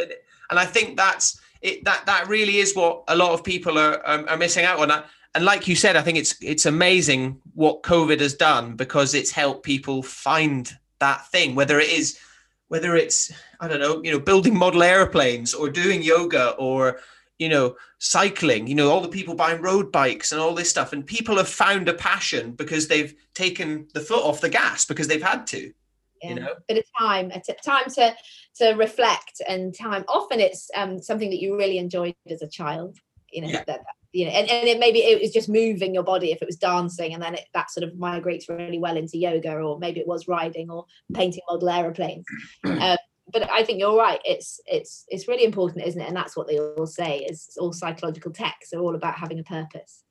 and 0.50 0.59
I 0.59 0.67
think 0.67 0.99
that's 0.99 1.41
it 1.62 1.83
that 1.87 2.05
that 2.05 2.29
really 2.29 2.59
is 2.59 2.76
what 2.76 3.05
a 3.09 3.17
lot 3.17 3.33
of 3.33 3.43
people 3.43 3.79
are 3.79 4.05
are, 4.07 4.29
are 4.29 4.37
missing 4.37 4.67
out 4.67 4.79
on 4.79 5.05
and 5.37 5.45
like 5.45 5.69
you 5.69 5.76
said, 5.76 5.97
I 5.97 6.02
think 6.02 6.19
it's 6.19 6.35
it's 6.43 6.66
amazing 6.66 7.40
what 7.55 7.83
COVID 7.83 8.21
has 8.21 8.35
done 8.35 8.75
because 8.76 9.14
it's 9.14 9.31
helped 9.31 9.62
people 9.64 10.02
find 10.02 10.71
that 10.99 11.26
thing, 11.28 11.55
whether 11.55 11.78
it 11.78 11.90
is 11.90 12.19
whether 12.69 12.97
it's 12.97 13.33
I 13.61 13.69
don't 13.69 13.81
know, 13.81 14.02
you 14.02 14.11
know, 14.12 14.19
building 14.19 14.57
model 14.59 14.83
airplanes 14.83 15.55
or 15.55 15.71
doing 15.71 16.02
yoga 16.02 16.50
or 16.52 16.99
you 17.38 17.50
know, 17.50 17.76
cycling, 17.99 18.66
you 18.66 18.75
know, 18.75 18.90
all 18.90 19.02
the 19.02 19.09
people 19.09 19.35
buying 19.35 19.61
road 19.61 19.93
bikes 19.93 20.33
and 20.33 20.40
all 20.40 20.55
this 20.55 20.71
stuff. 20.71 20.95
And 20.95 21.05
people 21.05 21.37
have 21.37 21.49
found 21.49 21.87
a 21.87 21.93
passion 21.93 22.52
because 22.52 22.88
they've 22.88 23.14
taken 23.35 23.87
the 23.93 24.00
foot 24.00 24.25
off 24.25 24.40
the 24.40 24.49
gas 24.49 24.87
because 24.87 25.07
they've 25.07 25.23
had 25.23 25.47
to. 25.49 25.71
yeah. 26.23 26.28
you 26.31 26.35
know 26.37 26.55
bit 26.66 26.78
of 26.78 26.85
time 26.99 27.31
a 27.31 27.40
t- 27.40 27.52
time 27.62 27.88
to 27.90 28.14
to 28.55 28.73
reflect 28.73 29.43
and 29.47 29.75
time 29.75 30.02
often 30.09 30.40
it's 30.40 30.71
um 30.75 30.99
something 30.99 31.28
that 31.28 31.43
you 31.43 31.59
really 31.59 31.76
enjoyed 31.76 32.14
as 32.31 32.40
a 32.40 32.49
child 32.49 32.97
you 33.31 33.43
know 33.43 33.49
Yeah. 33.49 33.64
that 33.66 33.81
you 34.16 34.25
know 34.25 34.30
and, 34.30 34.49
and 34.49 34.66
it 34.66 34.78
maybe 34.78 35.00
it 35.00 35.20
was 35.20 35.30
just 35.30 35.49
moving 35.49 35.92
your 35.92 36.02
body 36.02 36.32
if 36.32 36.40
it 36.40 36.46
was 36.46 36.56
dancing 36.56 37.12
and 37.12 37.23
then 37.23 37.35
it, 37.35 37.44
that 37.52 37.70
sort 37.70 37.85
of 37.85 37.99
migrates 37.99 38.49
really 38.49 38.78
well 38.78 38.96
into 38.96 39.18
yoga 39.18 39.54
or 39.56 39.78
maybe 39.78 40.00
it 40.00 40.06
was 40.06 40.26
riding 40.26 40.70
or 40.70 40.87
painting 41.12 41.42
model 41.49 41.68
aeroplanes. 41.68 42.25
Um, 42.64 42.96
but 43.32 43.50
i 43.50 43.64
think 43.64 43.80
you're 43.80 43.96
right 43.96 44.20
it's 44.25 44.61
it's 44.66 45.04
it's 45.08 45.26
really 45.26 45.44
important 45.44 45.85
isn't 45.85 46.00
it? 46.00 46.06
And 46.06 46.16
that's 46.16 46.37
what 46.37 46.46
they 46.46 46.58
all 46.61 46.87
say 46.87 47.18
is 47.18 47.56
all 47.61 47.73
psychological 47.73 48.32
texts 48.32 48.73
are 48.73 48.80
all 48.80 48.94
about 48.94 49.16
having 49.16 49.38
a 49.38 49.44
purpose. 49.44 50.04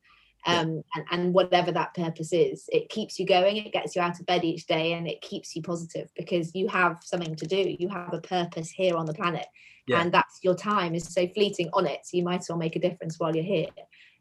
Um, 0.48 0.84
and, 0.96 1.06
and 1.12 1.34
whatever 1.34 1.72
that 1.72 1.96
purpose 1.96 2.32
is 2.32 2.70
it 2.72 2.90
keeps 2.90 3.18
you 3.18 3.26
going 3.26 3.58
it 3.58 3.74
gets 3.74 3.96
you 3.96 4.02
out 4.04 4.20
of 4.20 4.28
bed 4.28 4.44
each 4.44 4.68
day 4.68 4.94
and 4.94 5.08
it 5.08 5.22
keeps 5.22 5.56
you 5.56 5.64
positive 5.64 6.10
because 6.16 6.54
you 6.54 6.68
have 6.68 7.00
something 7.04 7.36
to 7.38 7.48
do 7.48 7.76
you 7.80 7.90
have 7.90 8.14
a 8.14 8.22
purpose 8.22 8.70
here 8.70 8.96
on 8.96 9.08
the 9.08 9.14
planet 9.14 9.48
Yeah. 9.88 10.02
and 10.02 10.12
that's 10.12 10.40
your 10.42 10.56
time 10.56 10.96
is 10.96 11.14
so 11.14 11.28
fleeting 11.28 11.70
on 11.74 11.86
it 11.86 12.00
so 12.04 12.18
you 12.18 12.24
might 12.24 12.40
as 12.40 12.50
well 12.50 12.58
make 12.58 12.76
a 12.76 12.80
difference 12.80 13.20
while 13.20 13.36
you're 13.36 13.46
here 13.46 13.68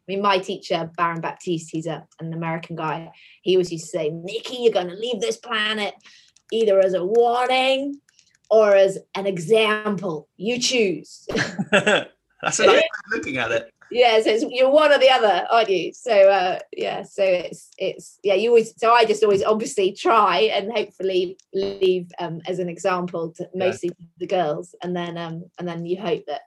I 0.07 0.11
mean, 0.11 0.21
my 0.21 0.37
teacher, 0.37 0.91
Baron 0.95 1.19
Baptiste, 1.19 1.71
he's 1.71 1.87
a, 1.87 2.05
an 2.19 2.31
American 2.31 2.75
guy. 2.75 3.11
He 3.41 3.55
always 3.55 3.71
used 3.71 3.85
to 3.85 3.89
say, 3.89 4.11
Niki, 4.11 4.57
you're 4.59 4.71
going 4.71 4.89
to 4.89 4.95
leave 4.95 5.19
this 5.19 5.37
planet 5.37 5.95
either 6.51 6.79
as 6.79 6.93
a 6.93 7.03
warning 7.03 7.99
or 8.51 8.75
as 8.75 8.99
an 9.15 9.25
example. 9.25 10.27
You 10.37 10.59
choose. 10.59 11.27
that's 11.71 12.59
a 12.59 12.65
nice 12.65 12.67
way 12.67 12.77
of 12.77 12.83
looking 13.11 13.37
at 13.37 13.51
it 13.51 13.73
yeah 13.91 14.19
so 14.21 14.29
it's, 14.29 14.45
you're 14.49 14.69
one 14.69 14.91
or 14.91 14.97
the 14.97 15.09
other 15.09 15.47
aren't 15.51 15.69
you? 15.69 15.93
So 15.93 16.11
uh 16.11 16.59
yeah 16.75 17.03
so 17.03 17.23
it's 17.23 17.69
it's 17.77 18.19
yeah 18.23 18.33
you 18.33 18.49
always 18.49 18.73
so 18.77 18.91
i 18.91 19.05
just 19.05 19.23
always 19.23 19.43
obviously 19.43 19.91
try 19.91 20.39
and 20.53 20.71
hopefully 20.71 21.37
leave 21.53 22.09
um 22.19 22.41
as 22.47 22.59
an 22.59 22.69
example 22.69 23.31
to 23.37 23.43
Yeah. 23.53 23.67
mostly 23.67 23.91
the 24.17 24.27
girls 24.27 24.75
and 24.81 24.95
then 24.95 25.17
um 25.17 25.45
and 25.59 25.67
then 25.67 25.85
you 25.85 25.99
hope 25.99 26.23
that 26.27 26.41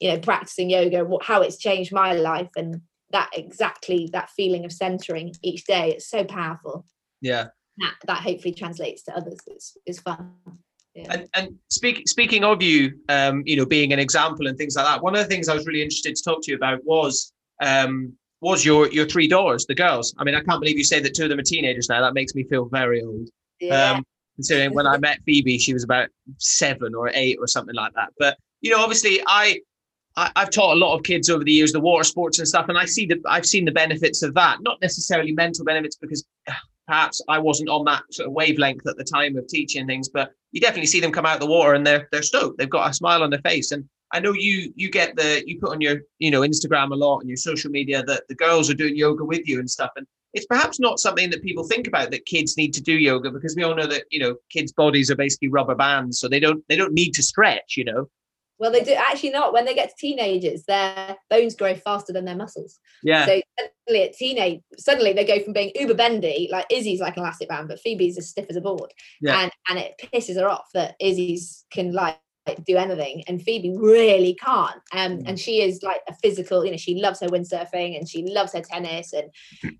you 0.00 0.10
know 0.10 0.18
practicing 0.18 0.70
yoga 0.70 1.04
what 1.04 1.24
how 1.24 1.42
it's 1.42 1.56
changed 1.56 1.92
my 1.92 2.12
life 2.12 2.50
and 2.56 2.80
that 3.10 3.30
exactly 3.34 4.08
that 4.12 4.30
feeling 4.30 4.64
of 4.64 4.72
centering 4.72 5.34
each 5.42 5.64
day 5.64 5.92
it's 5.92 6.08
so 6.08 6.24
powerful. 6.24 6.84
Yeah. 7.20 7.48
That 7.78 7.94
that 8.06 8.22
hopefully 8.22 8.54
translates 8.54 9.02
to 9.04 9.16
others 9.16 9.38
it's, 9.46 9.76
it's 9.86 10.00
fun 10.00 10.32
yeah. 10.94 11.06
And 11.10 11.28
and 11.34 11.58
speak, 11.70 12.08
speaking 12.08 12.44
of 12.44 12.62
you, 12.62 12.98
um, 13.08 13.42
you 13.46 13.56
know, 13.56 13.66
being 13.66 13.92
an 13.92 13.98
example 13.98 14.46
and 14.46 14.56
things 14.56 14.76
like 14.76 14.86
that. 14.86 15.02
One 15.02 15.14
of 15.14 15.20
the 15.20 15.26
things 15.26 15.48
I 15.48 15.54
was 15.54 15.66
really 15.66 15.82
interested 15.82 16.14
to 16.14 16.22
talk 16.22 16.42
to 16.42 16.50
you 16.50 16.56
about 16.56 16.84
was 16.84 17.32
um, 17.60 18.12
was 18.40 18.64
your 18.64 18.88
your 18.92 19.06
three 19.06 19.26
daughters, 19.26 19.66
the 19.66 19.74
girls. 19.74 20.14
I 20.18 20.24
mean, 20.24 20.34
I 20.34 20.40
can't 20.40 20.60
believe 20.60 20.78
you 20.78 20.84
say 20.84 21.00
that 21.00 21.14
two 21.14 21.24
of 21.24 21.30
them 21.30 21.38
are 21.38 21.42
teenagers 21.42 21.88
now. 21.88 22.00
That 22.00 22.14
makes 22.14 22.34
me 22.34 22.44
feel 22.44 22.66
very 22.66 23.02
old. 23.02 23.28
yeah. 23.60 23.92
Um, 23.92 24.04
considering 24.36 24.74
when 24.74 24.86
I 24.86 24.98
met 24.98 25.20
Phoebe, 25.24 25.58
she 25.58 25.72
was 25.72 25.84
about 25.84 26.08
seven 26.38 26.94
or 26.94 27.10
eight 27.14 27.38
or 27.40 27.46
something 27.46 27.74
like 27.74 27.92
that. 27.94 28.12
But 28.18 28.36
you 28.60 28.70
know, 28.70 28.80
obviously, 28.80 29.20
I, 29.26 29.60
I 30.16 30.30
I've 30.36 30.50
taught 30.50 30.74
a 30.74 30.78
lot 30.78 30.94
of 30.94 31.02
kids 31.02 31.28
over 31.28 31.42
the 31.42 31.52
years 31.52 31.72
the 31.72 31.80
water 31.80 32.04
sports 32.04 32.38
and 32.38 32.46
stuff, 32.46 32.68
and 32.68 32.78
I 32.78 32.84
see 32.84 33.06
the 33.06 33.20
I've 33.26 33.46
seen 33.46 33.64
the 33.64 33.72
benefits 33.72 34.22
of 34.22 34.34
that. 34.34 34.58
Not 34.62 34.80
necessarily 34.80 35.32
mental 35.32 35.64
benefits 35.64 35.96
because 35.96 36.24
perhaps 36.86 37.20
I 37.28 37.38
wasn't 37.38 37.68
on 37.68 37.84
that 37.86 38.02
sort 38.10 38.28
of 38.28 38.32
wavelength 38.32 38.86
at 38.86 38.96
the 38.96 39.04
time 39.04 39.36
of 39.36 39.46
teaching 39.46 39.86
things, 39.86 40.08
but 40.08 40.32
you 40.54 40.60
definitely 40.60 40.86
see 40.86 41.00
them 41.00 41.10
come 41.10 41.26
out 41.26 41.34
of 41.34 41.40
the 41.40 41.46
water 41.46 41.74
and 41.74 41.84
they're 41.84 42.08
they're 42.12 42.22
stoked. 42.22 42.58
They've 42.58 42.70
got 42.70 42.88
a 42.88 42.94
smile 42.94 43.22
on 43.22 43.30
their 43.30 43.40
face. 43.40 43.72
And 43.72 43.86
I 44.12 44.20
know 44.20 44.32
you 44.32 44.72
you 44.76 44.88
get 44.88 45.16
the 45.16 45.42
you 45.46 45.58
put 45.58 45.72
on 45.72 45.80
your 45.80 46.02
you 46.20 46.30
know 46.30 46.40
Instagram 46.42 46.92
a 46.92 46.94
lot 46.94 47.18
and 47.18 47.28
your 47.28 47.36
social 47.36 47.70
media 47.70 48.04
that 48.04 48.22
the 48.28 48.36
girls 48.36 48.70
are 48.70 48.74
doing 48.74 48.96
yoga 48.96 49.24
with 49.24 49.46
you 49.48 49.58
and 49.58 49.68
stuff. 49.68 49.90
And 49.96 50.06
it's 50.32 50.46
perhaps 50.46 50.78
not 50.78 51.00
something 51.00 51.28
that 51.30 51.42
people 51.42 51.64
think 51.64 51.88
about 51.88 52.12
that 52.12 52.24
kids 52.26 52.56
need 52.56 52.72
to 52.74 52.80
do 52.80 52.92
yoga 52.92 53.32
because 53.32 53.56
we 53.56 53.64
all 53.64 53.74
know 53.74 53.88
that 53.88 54.04
you 54.10 54.20
know 54.20 54.36
kids' 54.48 54.72
bodies 54.72 55.10
are 55.10 55.16
basically 55.16 55.48
rubber 55.48 55.74
bands, 55.74 56.20
so 56.20 56.28
they 56.28 56.40
don't 56.40 56.64
they 56.68 56.76
don't 56.76 56.94
need 56.94 57.14
to 57.14 57.22
stretch. 57.22 57.76
You 57.76 57.84
know. 57.84 58.08
Well, 58.58 58.70
they 58.70 58.84
do 58.84 58.92
actually 58.92 59.30
not. 59.30 59.52
When 59.52 59.64
they 59.64 59.74
get 59.74 59.88
to 59.90 59.94
teenagers, 59.98 60.64
their 60.64 61.16
bones 61.28 61.54
grow 61.56 61.74
faster 61.74 62.12
than 62.12 62.24
their 62.24 62.36
muscles. 62.36 62.78
Yeah. 63.02 63.26
So 63.26 63.40
suddenly 63.58 64.08
at 64.08 64.14
teenage, 64.16 64.60
suddenly 64.78 65.12
they 65.12 65.24
go 65.24 65.42
from 65.42 65.52
being 65.52 65.72
uber 65.74 65.94
bendy, 65.94 66.48
like 66.52 66.66
Izzy's 66.70 67.00
like 67.00 67.16
an 67.16 67.22
elastic 67.22 67.48
band, 67.48 67.68
but 67.68 67.80
Phoebe's 67.80 68.16
as 68.16 68.28
stiff 68.28 68.46
as 68.48 68.56
a 68.56 68.60
board. 68.60 68.92
Yeah. 69.20 69.40
And 69.40 69.52
and 69.68 69.78
it 69.78 69.94
pisses 70.12 70.40
her 70.40 70.48
off 70.48 70.68
that 70.74 70.94
Izzy's 71.00 71.64
can 71.70 71.92
like 71.92 72.18
do 72.66 72.76
anything 72.76 73.24
and 73.26 73.42
Phoebe 73.42 73.74
really 73.76 74.34
can't. 74.34 74.80
Um, 74.92 75.18
Mm. 75.18 75.28
and 75.28 75.40
she 75.40 75.62
is 75.62 75.82
like 75.82 76.02
a 76.08 76.14
physical, 76.22 76.64
you 76.64 76.70
know, 76.70 76.76
she 76.76 77.00
loves 77.00 77.20
her 77.20 77.28
windsurfing 77.28 77.96
and 77.98 78.08
she 78.08 78.22
loves 78.22 78.52
her 78.52 78.60
tennis 78.60 79.12
and 79.14 79.30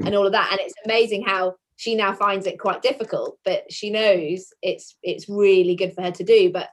and 0.04 0.14
all 0.14 0.26
of 0.26 0.32
that. 0.32 0.48
And 0.50 0.60
it's 0.60 0.74
amazing 0.84 1.24
how 1.24 1.56
she 1.76 1.94
now 1.94 2.12
finds 2.14 2.46
it 2.46 2.58
quite 2.58 2.82
difficult, 2.82 3.38
but 3.44 3.70
she 3.70 3.90
knows 3.90 4.48
it's 4.62 4.96
it's 5.02 5.28
really 5.28 5.76
good 5.76 5.92
for 5.94 6.02
her 6.02 6.12
to 6.12 6.24
do. 6.24 6.50
But 6.50 6.70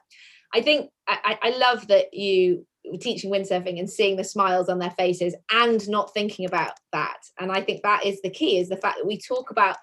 I 0.54 0.60
think 0.62 0.90
I, 1.08 1.38
I 1.42 1.50
love 1.50 1.88
that 1.88 2.12
you 2.14 2.66
were 2.84 2.98
teaching 2.98 3.30
windsurfing 3.30 3.78
and 3.78 3.88
seeing 3.88 4.16
the 4.16 4.24
smiles 4.24 4.68
on 4.68 4.78
their 4.78 4.90
faces 4.90 5.34
and 5.50 5.86
not 5.88 6.12
thinking 6.14 6.46
about 6.46 6.72
that. 6.92 7.18
And 7.38 7.50
I 7.52 7.60
think 7.60 7.82
that 7.82 8.04
is 8.04 8.20
the 8.22 8.30
key 8.30 8.58
is 8.58 8.68
the 8.68 8.76
fact 8.76 8.98
that 8.98 9.06
we 9.06 9.18
talk 9.18 9.50
about 9.50 9.76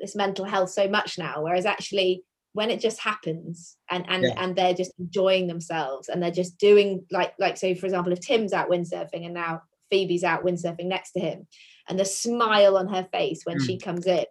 this 0.00 0.14
mental 0.14 0.44
health 0.44 0.70
so 0.70 0.88
much 0.88 1.18
now, 1.18 1.42
whereas 1.42 1.66
actually 1.66 2.22
when 2.52 2.70
it 2.70 2.80
just 2.80 3.00
happens 3.00 3.76
and 3.90 4.04
and 4.08 4.24
Yeah. 4.24 4.34
and 4.36 4.56
they're 4.56 4.74
just 4.74 4.92
enjoying 4.98 5.46
themselves 5.46 6.08
and 6.08 6.22
they're 6.22 6.30
just 6.30 6.58
doing 6.58 7.04
like 7.10 7.34
like 7.38 7.56
so 7.56 7.74
for 7.74 7.86
example 7.86 8.12
if 8.12 8.20
Tim's 8.20 8.52
out 8.52 8.70
windsurfing 8.70 9.24
and 9.24 9.34
now 9.34 9.62
Phoebe's 9.90 10.24
out 10.24 10.44
windsurfing 10.44 10.86
next 10.86 11.12
to 11.12 11.20
him 11.20 11.46
and 11.88 11.98
the 12.00 12.04
smile 12.04 12.76
on 12.76 12.88
her 12.88 13.06
face 13.12 13.42
when 13.44 13.58
Mm. 13.58 13.66
she 13.66 13.78
comes 13.78 14.06
in 14.06 14.24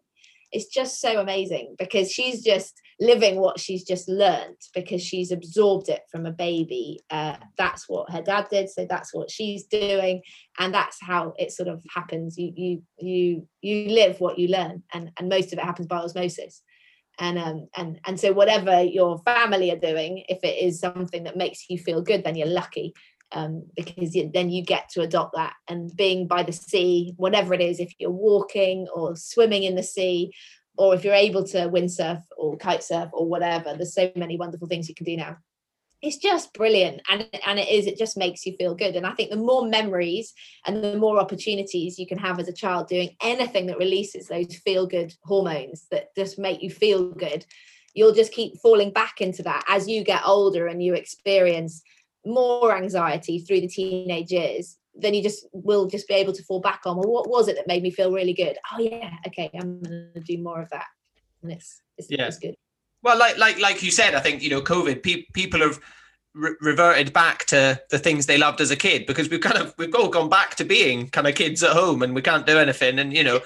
it's 0.52 0.66
just 0.68 1.00
so 1.00 1.20
amazing 1.20 1.76
because 1.78 2.12
she's 2.12 2.44
just 2.44 2.82
living 3.00 3.40
what 3.40 3.60
she's 3.60 3.84
just 3.84 4.10
learned 4.10 4.58
because 4.74 5.04
she's 5.04 5.32
absorbed 5.32 5.90
it 5.90 6.02
from 6.12 6.26
a 6.26 6.32
baby. 6.32 7.00
Uh, 7.10 7.36
that's 7.58 7.88
what 7.88 8.12
her 8.12 8.22
dad 8.22 8.48
did 8.50 8.70
so 8.70 8.88
that's 8.90 9.14
what 9.14 9.30
she's 9.30 9.66
doing 9.66 10.22
and 10.58 10.74
that's 10.74 10.98
how 11.02 11.34
it 11.38 11.52
sort 11.52 11.70
of 11.70 11.84
happens. 11.94 12.38
You 12.38 12.54
you 12.56 12.84
you 13.00 13.48
you 13.62 13.90
live 13.90 14.20
what 14.20 14.40
you 14.40 14.48
learn 14.48 14.84
and 14.94 15.12
and 15.18 15.30
most 15.30 15.54
of 15.54 15.60
it 15.60 15.66
happens 15.66 15.88
by 15.88 15.98
osmosis. 15.98 16.64
And 17.20 17.38
um 17.38 17.68
and 17.76 18.00
and 18.06 18.20
so 18.20 18.34
whatever 18.34 18.82
your 18.82 19.20
family 19.20 19.72
are 19.72 19.80
doing 19.80 20.24
if 20.28 20.40
it 20.44 20.64
is 20.64 20.80
something 20.80 21.24
that 21.24 21.38
makes 21.38 21.70
you 21.70 21.78
feel 21.78 22.02
good 22.02 22.24
then 22.24 22.36
you're 22.36 22.48
lucky 22.48 22.94
um 23.32 23.64
because 23.76 24.16
you, 24.16 24.32
then 24.34 24.50
you 24.50 24.64
get 24.64 24.90
to 24.90 25.02
adopt 25.02 25.36
that. 25.36 25.54
And 25.68 25.96
being 25.96 26.28
by 26.28 26.42
the 26.42 26.52
sea 26.52 27.14
whatever 27.18 27.54
it 27.54 27.62
is 27.62 27.80
if 27.80 27.94
you're 28.00 28.10
walking 28.10 28.88
or 28.92 29.16
swimming 29.16 29.64
in 29.64 29.76
the 29.76 29.84
sea 29.84 30.32
or 30.78 30.94
if 30.96 31.04
you're 31.04 31.14
able 31.14 31.44
to 31.44 31.70
windsurf 31.70 32.24
or 32.38 32.58
kite 32.58 32.84
surf 32.84 33.10
or 33.14 33.28
whatever 33.28 33.74
there's 33.76 33.94
so 33.94 34.12
many 34.16 34.38
wonderful 34.38 34.68
things 34.68 34.88
you 34.90 34.96
can 34.96 35.06
do 35.06 35.18
now. 35.18 35.38
It's 36.02 36.18
just 36.18 36.54
brilliant 36.54 37.02
and 37.10 37.28
and 37.46 37.60
it 37.60 37.70
is 37.70 37.88
it 37.88 37.98
just 37.98 38.18
makes 38.18 38.46
you 38.46 38.56
feel 38.58 38.76
good. 38.76 38.96
And 38.96 39.06
i 39.06 39.14
think 39.14 39.32
the 39.32 39.38
more 39.38 39.68
memories 39.68 40.34
and 40.66 40.84
the 40.84 40.98
more 40.98 41.20
opportunities 41.20 41.98
you 41.98 42.08
can 42.08 42.20
have 42.20 42.40
as 42.40 42.48
a 42.48 42.54
child 42.54 42.88
doing 42.88 43.16
anything 43.22 43.66
that 43.68 43.80
releases 43.80 44.28
those 44.28 44.56
feel 44.58 44.86
good 44.86 45.14
hormones 45.24 45.88
that 45.92 46.16
just 46.16 46.38
make 46.38 46.62
you 46.62 46.70
feel 46.70 47.12
good 47.12 47.46
you'll 47.98 48.14
just 48.14 48.32
keep 48.32 48.56
falling 48.60 48.92
back 48.92 49.22
into 49.22 49.42
that 49.42 49.64
as 49.68 49.88
you 49.88 50.04
get 50.04 50.22
older 50.24 50.68
and 50.68 50.84
you 50.84 50.94
experience 50.94 51.82
more 52.26 52.78
anxiety 52.78 53.40
through 53.40 53.62
the 53.62 53.68
teenage 53.68 54.32
years 54.32 54.77
then 55.00 55.14
you 55.14 55.22
just 55.24 55.46
will 55.52 55.88
just 55.88 56.08
be 56.08 56.14
able 56.16 56.34
to 56.34 56.44
fall 56.44 56.60
back 56.60 56.82
on 56.86 56.98
well 56.98 57.12
what 57.12 57.30
was 57.30 57.48
it 57.48 57.56
that 57.56 57.68
made 57.68 57.84
me 57.84 57.92
feel 57.92 58.12
really 58.12 58.34
good 58.34 58.58
oh 58.74 58.80
yeah 58.80 59.12
okay 59.28 59.50
i'm 59.60 59.82
to 59.84 60.20
do 60.22 60.38
more 60.38 60.62
of 60.62 60.70
that 60.70 60.86
and 61.44 61.52
it's 61.52 61.82
it's, 61.98 62.08
Yeah. 62.10 62.28
it's 62.28 62.40
good 62.40 62.56
Well, 63.04 63.18
like 63.18 63.38
like 63.38 63.60
like 63.60 63.84
you 63.84 63.92
said, 63.92 64.16
I 64.16 64.20
think 64.20 64.42
you 64.42 64.50
know, 64.50 64.62
COVID. 64.62 65.04
Pe- 65.04 65.26
people 65.34 65.60
have 65.62 65.80
re- 66.34 66.56
reverted 66.62 67.14
back 67.14 67.46
to 67.46 67.80
the 67.92 68.00
things 68.00 68.26
they 68.26 68.38
loved 68.40 68.60
as 68.60 68.72
a 68.72 68.76
kid 68.76 69.06
because 69.06 69.30
we've 69.30 69.40
kind 69.48 69.58
of 69.58 69.74
we've 69.78 69.94
all 69.96 70.10
gone 70.10 70.30
back 70.30 70.56
to 70.56 70.66
being 70.66 71.10
kind 71.10 71.28
of 71.28 71.36
kids 71.36 71.62
at 71.64 71.74
home 71.78 72.02
and 72.04 72.16
we 72.16 72.22
can't 72.22 72.48
do 72.48 72.58
anything. 72.58 73.00
And 73.00 73.14
you 73.14 73.24
know, 73.24 73.40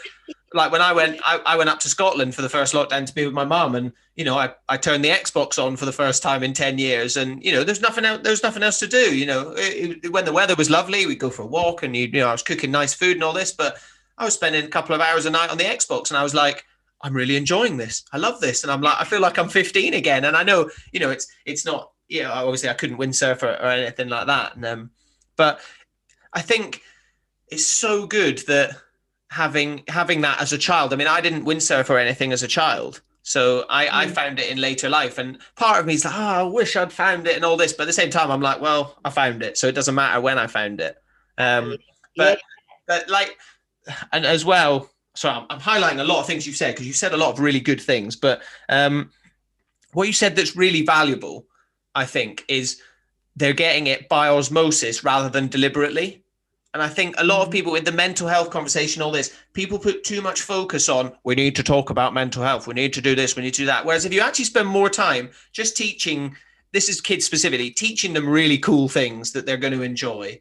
like 0.54 0.72
when 0.72 0.82
I 0.82 0.92
went, 0.92 1.20
I, 1.26 1.40
I 1.46 1.56
went 1.56 1.70
up 1.70 1.80
to 1.80 1.90
Scotland 1.90 2.36
for 2.36 2.42
the 2.42 2.50
first 2.50 2.74
lockdown 2.74 3.06
to 3.06 3.14
be 3.14 3.26
with 3.26 3.34
my 3.34 3.46
mum, 3.46 3.76
and 3.76 3.94
you 4.16 4.26
know, 4.26 4.38
I, 4.38 4.54
I 4.68 4.78
turned 4.78 5.04
the 5.04 5.10
Xbox 5.10 5.64
on 5.64 5.78
for 5.78 5.86
the 5.86 5.92
first 5.94 6.22
time 6.22 6.44
in 6.44 6.54
ten 6.54 6.78
years, 6.78 7.16
and 7.18 7.44
you 7.44 7.52
know, 7.54 7.64
there's 7.64 7.82
nothing 7.82 8.04
else. 8.06 8.22
There's 8.24 8.44
nothing 8.44 8.64
else 8.64 8.80
to 8.80 8.88
do. 8.88 9.16
You 9.18 9.26
know, 9.26 9.52
It- 9.58 10.00
it- 10.06 10.12
when 10.12 10.26
the 10.26 10.34
weather 10.34 10.56
was 10.56 10.70
lovely, 10.70 11.06
we'd 11.06 11.20
go 11.20 11.30
for 11.30 11.44
a 11.44 11.48
walk, 11.48 11.84
and 11.84 11.96
you, 11.96 12.04
you 12.08 12.20
know, 12.20 12.28
I 12.28 12.34
was 12.34 12.44
cooking 12.44 12.72
nice 12.72 12.94
food 12.94 13.16
and 13.18 13.24
all 13.24 13.34
this, 13.34 13.52
but 13.54 13.78
I 14.18 14.26
was 14.26 14.34
spending 14.34 14.66
a 14.66 14.70
couple 14.70 14.94
of 14.94 15.02
hours 15.02 15.26
a 15.26 15.30
night 15.30 15.50
on 15.52 15.58
the 15.58 15.64
Xbox, 15.64 16.10
and 16.10 16.18
I 16.18 16.24
was 16.24 16.34
like. 16.34 16.66
I'm 17.04 17.16
really 17.16 17.36
enjoying 17.36 17.78
this. 17.78 18.04
I 18.14 18.18
love 18.18 18.42
this, 18.42 18.62
and 18.62 18.72
I'm 18.72 18.82
like, 18.82 18.96
I 19.00 19.06
feel 19.06 19.22
like 19.22 19.40
I'm 19.40 19.50
15 19.50 19.96
again. 19.96 20.24
And 20.24 20.38
I 20.38 20.44
know, 20.44 20.70
you 20.92 21.00
know, 21.00 21.10
it's 21.10 21.26
it's 21.48 21.66
not, 21.66 21.90
you 22.08 22.22
know, 22.22 22.32
obviously 22.32 22.70
I 22.70 22.76
couldn't 22.76 23.00
windsurf 23.00 23.42
or, 23.42 23.48
or 23.48 23.70
anything 23.72 24.08
like 24.08 24.28
that. 24.28 24.56
And 24.56 24.64
um, 24.68 24.92
but 25.36 25.62
I 26.32 26.42
think 26.44 26.84
it's 27.48 27.66
so 27.66 28.06
good 28.06 28.38
that 28.46 28.78
having 29.32 29.84
having 29.88 30.22
that 30.22 30.40
as 30.42 30.54
a 30.54 30.58
child. 30.58 30.94
I 30.94 30.98
mean, 30.98 31.08
I 31.08 31.22
didn't 31.22 31.46
windsurf 31.46 31.90
or 31.90 31.98
anything 31.98 32.32
as 32.34 32.44
a 32.44 32.48
child, 32.48 33.02
so 33.24 33.66
I 33.70 34.04
I 34.04 34.06
Mm. 34.06 34.12
found 34.12 34.40
it 34.40 34.50
in 34.52 34.60
later 34.60 34.90
life. 34.90 35.18
And 35.18 35.40
part 35.56 35.80
of 35.80 35.86
me 35.86 35.94
is 35.96 36.06
like, 36.06 36.14
oh, 36.16 36.20
I 36.22 36.44
wish 36.44 36.76
I'd 36.76 36.94
found 36.94 37.28
it 37.28 37.36
and 37.36 37.46
all 37.46 37.58
this. 37.58 37.74
But 37.74 37.84
at 37.84 37.88
the 37.88 37.94
same 37.94 38.10
time, 38.12 38.30
I'm 38.30 38.42
like, 38.42 38.62
well, 38.62 38.98
I 39.04 39.10
found 39.10 39.42
it, 39.42 39.58
so 39.58 39.68
it 39.68 39.76
doesn't 39.76 39.96
matter 39.96 40.22
when 40.22 40.38
I 40.38 40.48
found 40.48 40.82
it. 40.82 41.02
Um, 41.38 41.78
but 42.16 42.40
but 42.88 43.10
like 43.10 43.38
and 44.12 44.26
as 44.26 44.46
well 44.46 44.90
sorry 45.16 45.38
I'm, 45.38 45.46
I'm 45.50 45.60
highlighting 45.60 46.00
a 46.00 46.04
lot 46.04 46.20
of 46.20 46.28
things 46.28 46.46
you've 46.46 46.56
said 46.56 46.74
because 46.76 46.86
you've 46.88 46.96
said 46.96 47.14
a 47.14 47.18
lot 47.18 47.32
of 47.34 47.40
really 47.40 47.60
good 47.60 47.82
things 47.82 48.16
but 48.16 48.42
um 48.70 49.10
what 49.94 50.08
you 50.08 50.14
said 50.14 50.36
that's 50.36 50.56
really 50.56 50.84
valuable, 50.86 51.46
I 51.96 52.06
think, 52.06 52.46
is 52.48 52.82
they're 53.36 53.54
getting 53.54 53.88
it 53.88 54.08
by 54.08 54.30
osmosis 54.30 55.04
rather 55.04 55.30
than 55.30 55.48
deliberately. 55.48 56.24
And 56.74 56.82
I 56.82 56.88
think 56.88 57.16
a 57.18 57.24
lot 57.24 57.40
of 57.40 57.46
mm-hmm. 57.46 57.52
people 57.52 57.72
with 57.74 57.86
the 57.86 57.92
mental 57.92 58.28
health 58.28 58.50
conversation, 58.50 59.02
all 59.02 59.12
this, 59.12 59.36
people 59.54 59.78
put 59.78 60.04
too 60.04 60.22
much 60.22 60.42
focus 60.42 60.88
on 60.88 61.12
we 61.24 61.36
need 61.36 61.56
to 61.58 61.64
talk 61.64 61.90
about 61.90 62.14
mental 62.14 62.44
health, 62.44 62.68
we 62.68 62.74
need 62.74 62.94
to 62.94 63.02
do 63.02 63.16
this, 63.16 63.36
we 63.36 63.44
need 63.44 63.54
to 63.56 63.64
do 63.64 63.66
that. 63.66 63.86
Whereas 63.86 64.06
if 64.06 64.14
you 64.14 64.22
actually 64.22 64.46
spend 64.46 64.68
more 64.68 64.90
time 64.90 65.30
just 65.52 65.76
teaching, 65.76 66.36
this 66.72 66.88
is 66.88 67.02
kids 67.02 67.26
specifically, 67.26 67.72
teaching 67.72 68.14
them 68.14 68.28
really 68.28 68.58
cool 68.58 68.88
things 68.88 69.32
that 69.34 69.46
they're 69.46 69.58
going 69.58 69.74
to 69.74 69.82
enjoy 69.82 70.40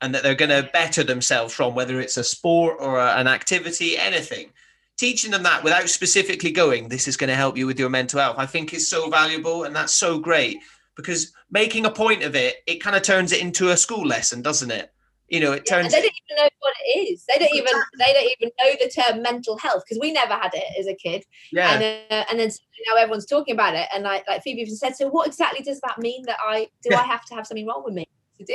and 0.00 0.14
that 0.14 0.22
they're 0.22 0.34
going 0.34 0.50
to 0.50 0.70
better 0.72 1.04
themselves 1.04 1.52
from, 1.52 1.74
whether 1.74 2.00
it's 2.00 2.16
a 2.16 2.24
sport 2.24 2.78
or 2.80 2.98
a, 2.98 3.16
an 3.16 3.26
activity, 3.26 3.98
anything. 3.98 4.50
Teaching 4.96 5.30
them 5.30 5.42
that 5.42 5.62
without 5.64 5.88
specifically 5.88 6.52
going, 6.52 6.88
this 6.88 7.08
is 7.08 7.16
going 7.16 7.28
to 7.28 7.36
help 7.36 7.56
you 7.56 7.66
with 7.66 7.78
your 7.78 7.90
mental 7.90 8.20
health, 8.20 8.36
I 8.38 8.46
think 8.46 8.72
is 8.72 8.88
so 8.88 9.10
valuable 9.10 9.64
and 9.64 9.76
that's 9.76 9.94
so 9.94 10.18
great 10.18 10.58
because 10.94 11.32
making 11.50 11.86
a 11.86 11.90
point 11.90 12.22
of 12.22 12.34
it, 12.34 12.56
it 12.66 12.82
kind 12.82 12.96
of 12.96 13.02
turns 13.02 13.32
it 13.32 13.40
into 13.40 13.70
a 13.70 13.76
school 13.76 14.06
lesson, 14.06 14.42
doesn't 14.42 14.70
it? 14.70 14.92
You 15.30 15.40
know 15.40 15.52
it 15.52 15.64
turns 15.64 15.92
yeah, 15.92 16.00
they 16.00 16.02
don't 16.02 16.14
even 16.28 16.44
know 16.44 16.48
what 16.58 16.74
it 16.84 16.98
is 16.98 17.24
they 17.28 17.38
don't 17.38 17.54
even 17.54 17.72
they 17.98 18.12
don't 18.12 18.32
even 18.38 18.50
know 18.60 18.72
the 18.80 18.90
term 18.90 19.22
mental 19.22 19.56
health 19.56 19.82
because 19.86 20.00
we 20.00 20.12
never 20.12 20.34
had 20.34 20.50
it 20.52 20.64
as 20.78 20.86
a 20.86 20.94
kid 20.94 21.24
yeah 21.52 21.72
and, 21.72 21.82
uh, 21.82 22.24
and 22.30 22.38
then 22.38 22.50
now 22.88 22.96
everyone's 23.00 23.26
talking 23.26 23.54
about 23.54 23.74
it 23.74 23.88
and 23.94 24.04
like 24.04 24.26
like 24.28 24.42
phoebe 24.42 24.60
even 24.60 24.76
said 24.76 24.94
so 24.94 25.08
what 25.08 25.26
exactly 25.26 25.62
does 25.62 25.80
that 25.80 25.98
mean 25.98 26.22
that 26.26 26.36
i 26.44 26.66
do 26.82 26.94
i 26.94 27.02
have 27.02 27.24
to 27.24 27.34
have 27.34 27.46
something 27.46 27.66
wrong 27.66 27.82
with 27.84 27.94
me 27.94 28.04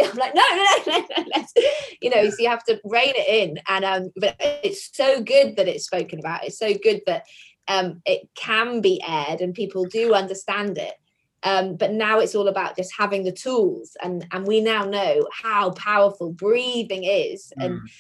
I'm 0.02 0.16
like, 0.16 0.34
no, 0.34 0.42
no, 0.52 0.66
no, 0.88 1.00
no, 1.00 1.24
no. 1.36 1.46
You 2.02 2.10
know, 2.10 2.28
so 2.30 2.36
you 2.40 2.50
have 2.50 2.64
to 2.64 2.82
rein 2.84 3.14
it 3.16 3.28
in. 3.28 3.60
And 3.68 3.86
um, 3.86 4.12
but 4.16 4.36
it's 4.40 4.90
so 4.96 5.22
good 5.22 5.58
that 5.58 5.68
it's 5.68 5.86
spoken 5.86 6.18
about. 6.18 6.44
It's 6.44 6.58
so 6.58 6.74
good 6.74 7.02
that 7.06 7.26
um 7.68 8.02
it 8.06 8.28
can 8.36 8.82
be 8.82 9.00
aired 9.08 9.42
and 9.42 9.54
people 9.54 9.86
do 9.86 10.16
understand 10.16 10.80
it. 10.80 10.96
Um, 11.46 11.76
but 11.76 11.92
now 11.92 12.20
it's 12.20 12.34
all 12.34 12.48
about 12.48 12.76
just 12.76 12.92
having 12.98 13.24
the 13.24 13.32
tools 13.32 13.96
and 14.02 14.26
and 14.32 14.48
we 14.48 14.62
now 14.62 14.84
know 14.84 15.28
how 15.32 15.70
powerful 15.70 16.34
breathing 16.34 17.04
is 17.04 17.54
and 17.60 17.82
mm. 17.82 17.92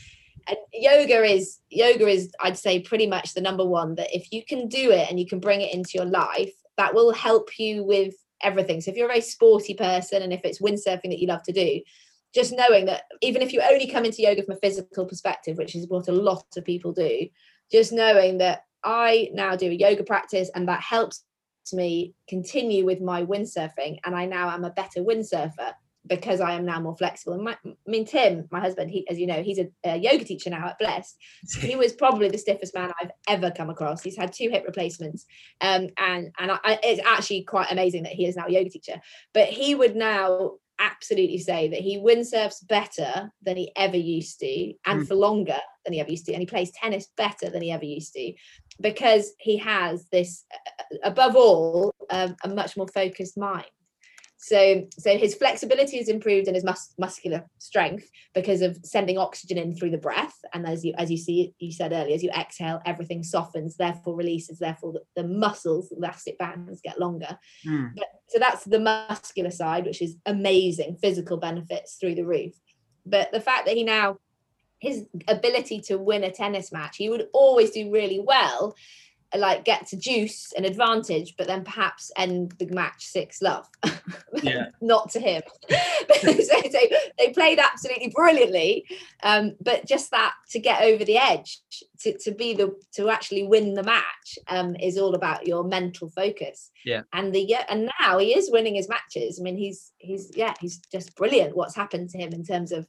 and 0.47 0.57
yoga 0.73 1.23
is 1.23 1.59
yoga 1.69 2.07
is 2.07 2.31
i'd 2.41 2.57
say 2.57 2.79
pretty 2.79 3.05
much 3.05 3.35
the 3.35 3.41
number 3.41 3.63
one 3.63 3.93
that 3.95 4.13
if 4.15 4.31
you 4.31 4.43
can 4.43 4.67
do 4.67 4.89
it 4.89 5.07
and 5.11 5.19
you 5.19 5.27
can 5.27 5.39
bring 5.39 5.61
it 5.61 5.71
into 5.75 5.91
your 5.93 6.07
life 6.07 6.53
that 6.77 6.95
will 6.95 7.13
help 7.13 7.59
you 7.59 7.83
with 7.83 8.15
everything 8.41 8.81
so 8.81 8.89
if 8.89 8.97
you're 8.97 9.05
a 9.05 9.09
very 9.09 9.21
sporty 9.21 9.75
person 9.75 10.23
and 10.23 10.33
if 10.33 10.41
it's 10.43 10.59
windsurfing 10.59 11.11
that 11.11 11.19
you 11.19 11.27
love 11.27 11.43
to 11.43 11.53
do 11.53 11.81
just 12.33 12.51
knowing 12.51 12.87
that 12.87 13.03
even 13.21 13.43
if 13.43 13.53
you 13.53 13.61
only 13.61 13.85
come 13.85 14.05
into 14.05 14.23
yoga 14.23 14.41
from 14.41 14.55
a 14.55 14.59
physical 14.59 15.05
perspective 15.05 15.55
which 15.55 15.75
is 15.75 15.87
what 15.87 16.07
a 16.07 16.11
lot 16.11 16.47
of 16.57 16.65
people 16.65 16.93
do 16.93 17.27
just 17.71 17.93
knowing 17.93 18.39
that 18.39 18.63
i 18.83 19.29
now 19.33 19.55
do 19.55 19.69
a 19.69 19.73
yoga 19.73 20.03
practice 20.03 20.49
and 20.55 20.67
that 20.67 20.81
helps 20.81 21.24
me 21.73 22.13
continue 22.27 22.85
with 22.85 23.01
my 23.01 23.23
windsurfing 23.23 23.99
and 24.03 24.15
I 24.15 24.25
now 24.25 24.49
am 24.49 24.63
a 24.63 24.69
better 24.69 25.01
windsurfer 25.01 25.73
because 26.07 26.41
I 26.41 26.53
am 26.53 26.65
now 26.65 26.79
more 26.79 26.95
flexible. 26.95 27.33
And 27.33 27.43
my, 27.43 27.57
I 27.65 27.73
mean, 27.87 28.05
Tim, 28.05 28.47
my 28.51 28.59
husband, 28.59 28.91
he, 28.91 29.07
as 29.09 29.17
you 29.17 29.27
know, 29.27 29.41
he's 29.41 29.59
a, 29.59 29.67
a, 29.83 29.97
yoga 29.97 30.23
teacher 30.23 30.49
now 30.49 30.67
at 30.67 30.79
Blessed. 30.79 31.17
He 31.59 31.75
was 31.75 31.93
probably 31.93 32.29
the 32.29 32.37
stiffest 32.37 32.75
man 32.75 32.91
I've 33.01 33.11
ever 33.27 33.51
come 33.51 33.69
across. 33.69 34.03
He's 34.03 34.17
had 34.17 34.33
two 34.33 34.49
hip 34.49 34.63
replacements, 34.65 35.25
um, 35.61 35.89
and 35.97 36.31
and 36.37 36.51
I, 36.51 36.79
it's 36.83 37.01
actually 37.05 37.43
quite 37.43 37.71
amazing 37.71 38.03
that 38.03 38.11
he 38.13 38.25
is 38.25 38.35
now 38.35 38.45
a 38.47 38.51
yoga 38.51 38.69
teacher. 38.69 39.01
But 39.33 39.47
he 39.47 39.73
would 39.73 39.95
now 39.95 40.53
absolutely 40.79 41.37
say 41.37 41.69
that 41.69 41.79
he 41.79 41.97
windsurfs 41.97 42.67
better 42.67 43.31
than 43.41 43.57
he 43.57 43.71
ever 43.75 43.97
used 43.97 44.39
to, 44.39 44.73
and 44.85 45.01
mm. 45.01 45.07
for 45.07 45.15
longer 45.15 45.57
than 45.85 45.93
he 45.93 45.99
ever 45.99 46.11
used 46.11 46.25
to, 46.25 46.33
and 46.33 46.41
he 46.41 46.45
plays 46.45 46.71
tennis 46.71 47.07
better 47.17 47.49
than 47.49 47.61
he 47.61 47.71
ever 47.71 47.85
used 47.85 48.13
to 48.13 48.33
because 48.79 49.33
he 49.39 49.57
has 49.57 50.07
this 50.11 50.45
above 51.03 51.35
all 51.35 51.93
um, 52.09 52.35
a 52.43 52.49
much 52.49 52.77
more 52.77 52.87
focused 52.87 53.37
mind. 53.37 53.65
So 54.37 54.85
so 54.91 55.17
his 55.17 55.33
flexibility 55.33 55.97
is 55.97 56.07
improved 56.07 56.47
and 56.47 56.55
his 56.55 56.63
mus- 56.63 56.93
muscular 56.99 57.45
strength 57.57 58.07
because 58.35 58.61
of 58.61 58.77
sending 58.83 59.17
oxygen 59.17 59.57
in 59.57 59.75
through 59.75 59.89
the 59.91 59.97
breath. 59.97 60.35
And 60.53 60.67
as 60.67 60.85
you 60.85 60.93
as 60.97 61.09
you 61.09 61.17
see 61.17 61.53
you 61.57 61.71
said 61.71 61.93
earlier 61.93 62.13
as 62.13 62.21
you 62.21 62.29
exhale 62.29 62.81
everything 62.85 63.23
softens 63.23 63.75
therefore 63.77 64.15
releases 64.15 64.59
therefore 64.59 64.93
the, 64.93 65.23
the 65.23 65.27
muscles 65.27 65.91
elastic 65.91 66.37
bands 66.37 66.81
get 66.83 66.99
longer. 66.99 67.39
Mm. 67.65 67.93
but, 67.95 68.05
so 68.27 68.39
that's 68.39 68.65
the 68.65 68.79
muscular 68.79 69.51
side 69.51 69.85
which 69.85 70.01
is 70.01 70.17
amazing 70.25 70.97
physical 71.01 71.37
benefits 71.37 71.95
through 71.95 72.15
the 72.15 72.25
roof. 72.25 72.53
But 73.05 73.31
the 73.31 73.41
fact 73.41 73.65
that 73.65 73.77
he 73.77 73.83
now 73.83 74.17
his 74.85 75.05
ability 75.27 75.81
to 75.81 75.97
win 75.97 76.23
a 76.23 76.31
tennis 76.31 76.71
match. 76.71 76.97
He 76.97 77.09
would 77.09 77.27
always 77.33 77.71
do 77.71 77.91
really 77.91 78.19
well, 78.19 78.75
like 79.35 79.65
get 79.65 79.87
to 79.87 79.95
deuce 79.95 80.53
an 80.53 80.65
advantage, 80.65 81.35
but 81.37 81.47
then 81.47 81.63
perhaps 81.63 82.11
end 82.15 82.53
the 82.59 82.67
match 82.67 83.05
six 83.05 83.41
love. 83.41 83.67
Yeah. 84.43 84.65
Not 84.81 85.09
to 85.11 85.19
him. 85.19 85.41
so, 85.69 86.33
so 86.33 86.79
they 87.17 87.29
played 87.33 87.57
absolutely 87.57 88.11
brilliantly. 88.13 88.85
Um, 89.23 89.55
but 89.61 89.87
just 89.87 90.11
that 90.11 90.33
to 90.51 90.59
get 90.59 90.83
over 90.83 91.03
the 91.03 91.17
edge, 91.17 91.59
to, 92.01 92.17
to 92.19 92.31
be 92.31 92.53
the 92.53 92.75
to 92.95 93.09
actually 93.09 93.43
win 93.43 93.73
the 93.73 93.83
match 93.83 94.37
um, 94.47 94.75
is 94.75 94.97
all 94.97 95.15
about 95.15 95.47
your 95.47 95.63
mental 95.63 96.09
focus. 96.09 96.69
Yeah. 96.85 97.03
And 97.13 97.33
the 97.33 97.41
yeah, 97.41 97.63
and 97.69 97.89
now 97.99 98.19
he 98.19 98.35
is 98.35 98.51
winning 98.51 98.75
his 98.75 98.89
matches. 98.89 99.39
I 99.39 99.43
mean, 99.43 99.57
he's 99.57 99.93
he's 99.97 100.31
yeah, 100.35 100.53
he's 100.59 100.77
just 100.91 101.15
brilliant 101.15 101.55
what's 101.55 101.75
happened 101.75 102.09
to 102.11 102.17
him 102.19 102.33
in 102.33 102.43
terms 102.43 102.71
of 102.71 102.87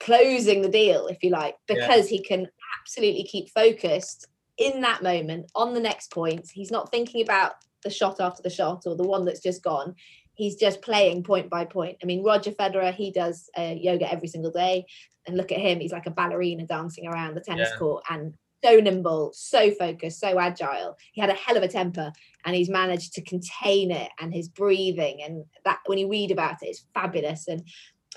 closing 0.00 0.62
the 0.62 0.68
deal, 0.68 1.06
if 1.06 1.22
you 1.22 1.30
like, 1.30 1.56
because 1.66 2.10
yeah. 2.10 2.18
he 2.18 2.22
can 2.22 2.48
absolutely 2.80 3.24
keep 3.24 3.50
focused 3.50 4.26
in 4.56 4.80
that 4.80 5.02
moment 5.02 5.50
on 5.54 5.74
the 5.74 5.80
next 5.80 6.10
point. 6.10 6.48
He's 6.52 6.70
not 6.70 6.90
thinking 6.90 7.22
about 7.22 7.52
the 7.84 7.90
shot 7.90 8.20
after 8.20 8.42
the 8.42 8.50
shot 8.50 8.82
or 8.86 8.96
the 8.96 9.06
one 9.06 9.24
that's 9.24 9.42
just 9.42 9.62
gone. 9.62 9.94
He's 10.34 10.56
just 10.56 10.82
playing 10.82 11.24
point 11.24 11.50
by 11.50 11.64
point. 11.64 11.98
I 12.02 12.06
mean, 12.06 12.24
Roger 12.24 12.52
Federer, 12.52 12.94
he 12.94 13.10
does 13.10 13.50
uh, 13.56 13.74
yoga 13.76 14.10
every 14.10 14.28
single 14.28 14.52
day. 14.52 14.86
And 15.26 15.36
look 15.36 15.52
at 15.52 15.58
him, 15.58 15.80
he's 15.80 15.92
like 15.92 16.06
a 16.06 16.10
ballerina 16.10 16.66
dancing 16.66 17.06
around 17.06 17.34
the 17.34 17.40
tennis 17.40 17.68
yeah. 17.72 17.78
court 17.78 18.04
and 18.08 18.34
so 18.64 18.80
nimble, 18.80 19.30
so 19.34 19.70
focused, 19.72 20.20
so 20.20 20.38
agile. 20.38 20.96
He 21.12 21.20
had 21.20 21.30
a 21.30 21.34
hell 21.34 21.56
of 21.56 21.62
a 21.62 21.68
temper 21.68 22.12
and 22.44 22.56
he's 22.56 22.70
managed 22.70 23.12
to 23.14 23.22
contain 23.22 23.90
it 23.90 24.10
and 24.20 24.32
his 24.32 24.48
breathing. 24.48 25.22
And 25.22 25.44
that, 25.64 25.80
when 25.86 25.98
you 25.98 26.08
read 26.08 26.30
about 26.30 26.62
it, 26.62 26.68
it's 26.68 26.84
fabulous. 26.94 27.46
And 27.46 27.62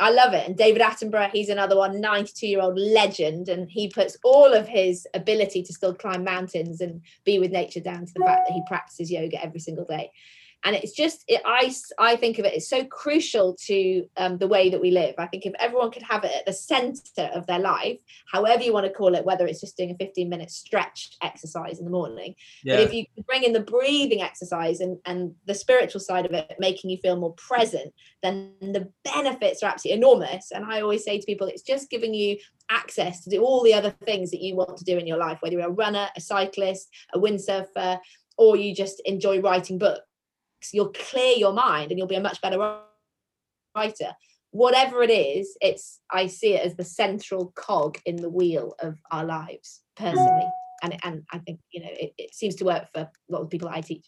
I 0.01 0.09
love 0.09 0.33
it. 0.33 0.47
And 0.47 0.57
David 0.57 0.81
Attenborough, 0.81 1.29
he's 1.31 1.49
another 1.49 1.77
one, 1.77 2.01
92 2.01 2.47
year 2.47 2.61
old 2.61 2.77
legend. 2.77 3.47
And 3.47 3.69
he 3.69 3.87
puts 3.87 4.17
all 4.23 4.51
of 4.51 4.67
his 4.67 5.07
ability 5.13 5.61
to 5.61 5.73
still 5.73 5.93
climb 5.93 6.23
mountains 6.23 6.81
and 6.81 7.01
be 7.23 7.37
with 7.37 7.51
nature 7.51 7.79
down 7.79 8.07
to 8.07 8.13
the 8.15 8.25
fact 8.25 8.47
that 8.47 8.53
he 8.53 8.63
practices 8.67 9.11
yoga 9.11 9.41
every 9.43 9.59
single 9.59 9.85
day 9.85 10.11
and 10.63 10.75
it's 10.75 10.91
just 10.91 11.23
it, 11.27 11.41
I 11.45 11.73
I 11.97 12.15
think 12.15 12.37
of 12.37 12.45
it 12.45 12.53
it's 12.53 12.69
so 12.69 12.83
crucial 12.85 13.55
to 13.67 14.05
um, 14.17 14.37
the 14.37 14.47
way 14.47 14.69
that 14.69 14.81
we 14.81 14.91
live. 14.91 15.15
I 15.17 15.27
think 15.27 15.45
if 15.45 15.53
everyone 15.59 15.91
could 15.91 16.03
have 16.03 16.23
it 16.23 16.31
at 16.35 16.45
the 16.45 16.53
center 16.53 17.29
of 17.33 17.47
their 17.47 17.59
life, 17.59 17.99
however 18.31 18.61
you 18.63 18.73
want 18.73 18.85
to 18.85 18.93
call 18.93 19.15
it, 19.15 19.25
whether 19.25 19.47
it's 19.47 19.61
just 19.61 19.77
doing 19.77 19.91
a 19.91 19.95
15 19.95 20.29
minute 20.29 20.51
stretch 20.51 21.17
exercise 21.21 21.79
in 21.79 21.85
the 21.85 21.91
morning, 21.91 22.35
yeah. 22.63 22.77
but 22.77 22.83
if 22.83 22.93
you 22.93 23.05
bring 23.25 23.43
in 23.43 23.53
the 23.53 23.59
breathing 23.59 24.21
exercise 24.21 24.79
and 24.79 24.97
and 25.05 25.33
the 25.45 25.55
spiritual 25.55 26.01
side 26.01 26.25
of 26.25 26.33
it, 26.33 26.55
making 26.59 26.89
you 26.89 26.97
feel 26.97 27.15
more 27.15 27.33
present, 27.33 27.93
then 28.21 28.53
the 28.61 28.87
benefits 29.03 29.63
are 29.63 29.71
absolutely 29.71 29.97
enormous. 29.97 30.51
And 30.51 30.65
I 30.65 30.81
always 30.81 31.03
say 31.03 31.19
to 31.19 31.25
people, 31.25 31.47
it's 31.47 31.63
just 31.63 31.89
giving 31.89 32.13
you 32.13 32.37
access 32.69 33.23
to 33.23 33.29
do 33.29 33.43
all 33.43 33.63
the 33.63 33.73
other 33.73 33.91
things 34.05 34.31
that 34.31 34.41
you 34.41 34.55
want 34.55 34.77
to 34.77 34.85
do 34.85 34.97
in 34.97 35.07
your 35.07 35.17
life, 35.17 35.39
whether 35.41 35.55
you're 35.55 35.67
a 35.67 35.71
runner, 35.71 36.07
a 36.15 36.21
cyclist, 36.21 36.87
a 37.13 37.19
windsurfer, 37.19 37.99
or 38.37 38.55
you 38.55 38.73
just 38.73 39.01
enjoy 39.05 39.41
writing 39.41 39.77
books 39.77 40.01
you'll 40.71 40.93
clear 40.93 41.35
your 41.35 41.53
mind 41.53 41.91
and 41.91 41.97
you'll 41.97 42.07
be 42.07 42.15
a 42.15 42.21
much 42.21 42.41
better 42.41 42.79
writer. 43.75 44.11
Whatever 44.51 45.01
it 45.01 45.09
is 45.09 45.57
it's 45.61 46.01
i 46.11 46.27
see 46.27 46.53
it 46.55 46.65
as 46.65 46.75
the 46.75 46.83
central 46.83 47.53
cog 47.55 47.97
in 48.05 48.17
the 48.17 48.29
wheel 48.29 48.75
of 48.79 48.97
our 49.11 49.23
lives 49.23 49.81
personally. 49.95 50.47
And 50.83 50.97
and 51.03 51.23
i 51.31 51.37
think 51.39 51.59
you 51.71 51.81
know 51.81 51.89
it, 51.91 52.13
it 52.17 52.35
seems 52.35 52.55
to 52.55 52.65
work 52.65 52.87
for 52.93 53.01
a 53.01 53.09
lot 53.29 53.41
of 53.41 53.49
people 53.49 53.69
i 53.69 53.81
teach. 53.81 54.05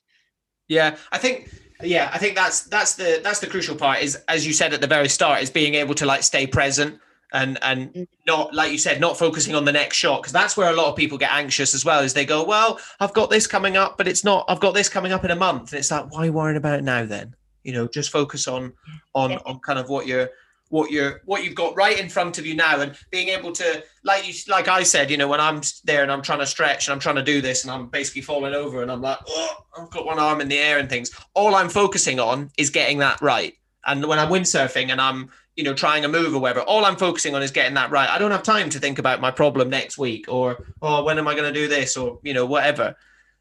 Yeah 0.67 0.97
i 1.11 1.17
think 1.17 1.49
yeah 1.81 2.09
i 2.13 2.17
think 2.17 2.35
that's 2.35 2.63
that's 2.63 2.95
the 2.95 3.21
that's 3.23 3.39
the 3.39 3.47
crucial 3.47 3.75
part 3.75 4.01
is 4.01 4.17
as 4.27 4.45
you 4.45 4.53
said 4.53 4.73
at 4.73 4.81
the 4.81 4.87
very 4.87 5.09
start 5.09 5.41
is 5.41 5.49
being 5.49 5.75
able 5.75 5.95
to 5.95 6.05
like 6.05 6.23
stay 6.23 6.45
present 6.45 6.99
and 7.33 7.57
and 7.63 7.93
mm. 7.93 8.07
not 8.25 8.53
like 8.53 8.71
you 8.71 8.77
said 8.77 9.01
not 9.01 9.17
focusing 9.17 9.55
on 9.55 9.65
the 9.65 9.71
next 9.71 9.97
shot 9.97 10.21
because 10.21 10.31
that's 10.31 10.55
where 10.55 10.71
a 10.71 10.75
lot 10.75 10.87
of 10.87 10.95
people 10.95 11.17
get 11.17 11.31
anxious 11.31 11.73
as 11.73 11.83
well 11.83 12.01
is 12.01 12.13
they 12.13 12.25
go 12.25 12.43
well 12.43 12.79
i've 12.99 13.13
got 13.13 13.29
this 13.29 13.47
coming 13.47 13.75
up 13.75 13.97
but 13.97 14.07
it's 14.07 14.23
not 14.23 14.45
i've 14.47 14.59
got 14.59 14.73
this 14.73 14.87
coming 14.87 15.11
up 15.11 15.25
in 15.25 15.31
a 15.31 15.35
month 15.35 15.71
and 15.71 15.79
it's 15.79 15.91
like 15.91 16.11
why 16.13 16.29
worrying 16.29 16.57
about 16.57 16.79
it 16.79 16.83
now 16.83 17.05
then 17.05 17.35
you 17.63 17.73
know 17.73 17.87
just 17.87 18.11
focus 18.11 18.47
on 18.47 18.71
on 19.15 19.31
yeah. 19.31 19.39
on 19.45 19.59
kind 19.59 19.79
of 19.79 19.89
what 19.89 20.07
you're 20.07 20.29
what 20.69 20.89
you're 20.89 21.21
what 21.25 21.43
you've 21.43 21.55
got 21.55 21.75
right 21.75 21.99
in 21.99 22.09
front 22.09 22.37
of 22.37 22.45
you 22.45 22.55
now 22.55 22.79
and 22.81 22.95
being 23.11 23.29
able 23.29 23.51
to 23.51 23.83
like 24.03 24.27
you 24.27 24.33
like 24.47 24.67
i 24.67 24.81
said 24.81 25.11
you 25.11 25.17
know 25.17 25.27
when 25.27 25.39
i'm 25.39 25.61
there 25.83 26.01
and 26.01 26.11
i'm 26.11 26.21
trying 26.21 26.39
to 26.39 26.47
stretch 26.47 26.87
and 26.87 26.93
i'm 26.93 26.99
trying 26.99 27.15
to 27.15 27.23
do 27.23 27.41
this 27.41 27.63
and 27.63 27.71
i'm 27.71 27.87
basically 27.87 28.21
falling 28.21 28.53
over 28.53 28.81
and 28.81 28.91
i'm 28.91 29.01
like 29.01 29.19
oh 29.27 29.65
i've 29.77 29.89
got 29.91 30.05
one 30.05 30.19
arm 30.19 30.41
in 30.41 30.47
the 30.47 30.57
air 30.57 30.79
and 30.79 30.89
things 30.89 31.11
all 31.33 31.53
i'm 31.55 31.69
focusing 31.69 32.19
on 32.19 32.49
is 32.57 32.69
getting 32.69 32.97
that 32.97 33.21
right 33.21 33.55
and 33.85 34.03
when 34.05 34.17
i'm 34.17 34.29
windsurfing 34.29 34.89
and 34.89 34.99
i'm 34.99 35.29
you 35.55 35.63
know, 35.63 35.73
trying 35.73 36.03
a 36.03 36.07
move 36.07 36.33
or 36.33 36.39
whatever. 36.39 36.61
All 36.61 36.85
I'm 36.85 36.95
focusing 36.95 37.35
on 37.35 37.43
is 37.43 37.51
getting 37.51 37.75
that 37.75 37.91
right. 37.91 38.09
I 38.09 38.17
don't 38.17 38.31
have 38.31 38.43
time 38.43 38.69
to 38.71 38.79
think 38.79 38.99
about 38.99 39.21
my 39.21 39.31
problem 39.31 39.69
next 39.69 39.97
week 39.97 40.25
or, 40.27 40.65
oh, 40.81 41.03
when 41.03 41.19
am 41.19 41.27
I 41.27 41.35
going 41.35 41.51
to 41.51 41.59
do 41.59 41.67
this 41.67 41.95
or, 41.95 42.19
you 42.23 42.33
know, 42.33 42.45
whatever. 42.45 42.95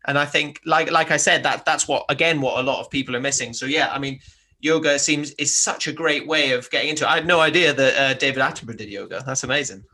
And 0.04 0.18
I 0.18 0.26
think, 0.26 0.60
like 0.66 0.90
like 0.90 1.10
I 1.10 1.16
said, 1.16 1.44
that 1.44 1.64
that's 1.64 1.86
what 1.86 2.04
again 2.08 2.40
what 2.40 2.58
a 2.58 2.62
lot 2.62 2.80
of 2.80 2.90
people 2.90 3.14
are 3.14 3.20
missing. 3.20 3.52
So 3.52 3.66
yeah, 3.66 3.92
I 3.92 4.00
mean, 4.00 4.18
yoga 4.58 4.98
seems 4.98 5.30
is 5.32 5.56
such 5.56 5.86
a 5.86 5.92
great 5.92 6.26
way 6.26 6.52
of 6.52 6.68
getting 6.70 6.90
into 6.90 7.04
it. 7.04 7.08
I 7.08 7.14
had 7.16 7.26
no 7.26 7.40
idea 7.40 7.72
that 7.72 7.96
uh, 7.96 8.14
David 8.14 8.42
Attenborough 8.42 8.76
did 8.76 8.88
yoga. 8.88 9.22
That's 9.24 9.44
amazing. 9.44 9.84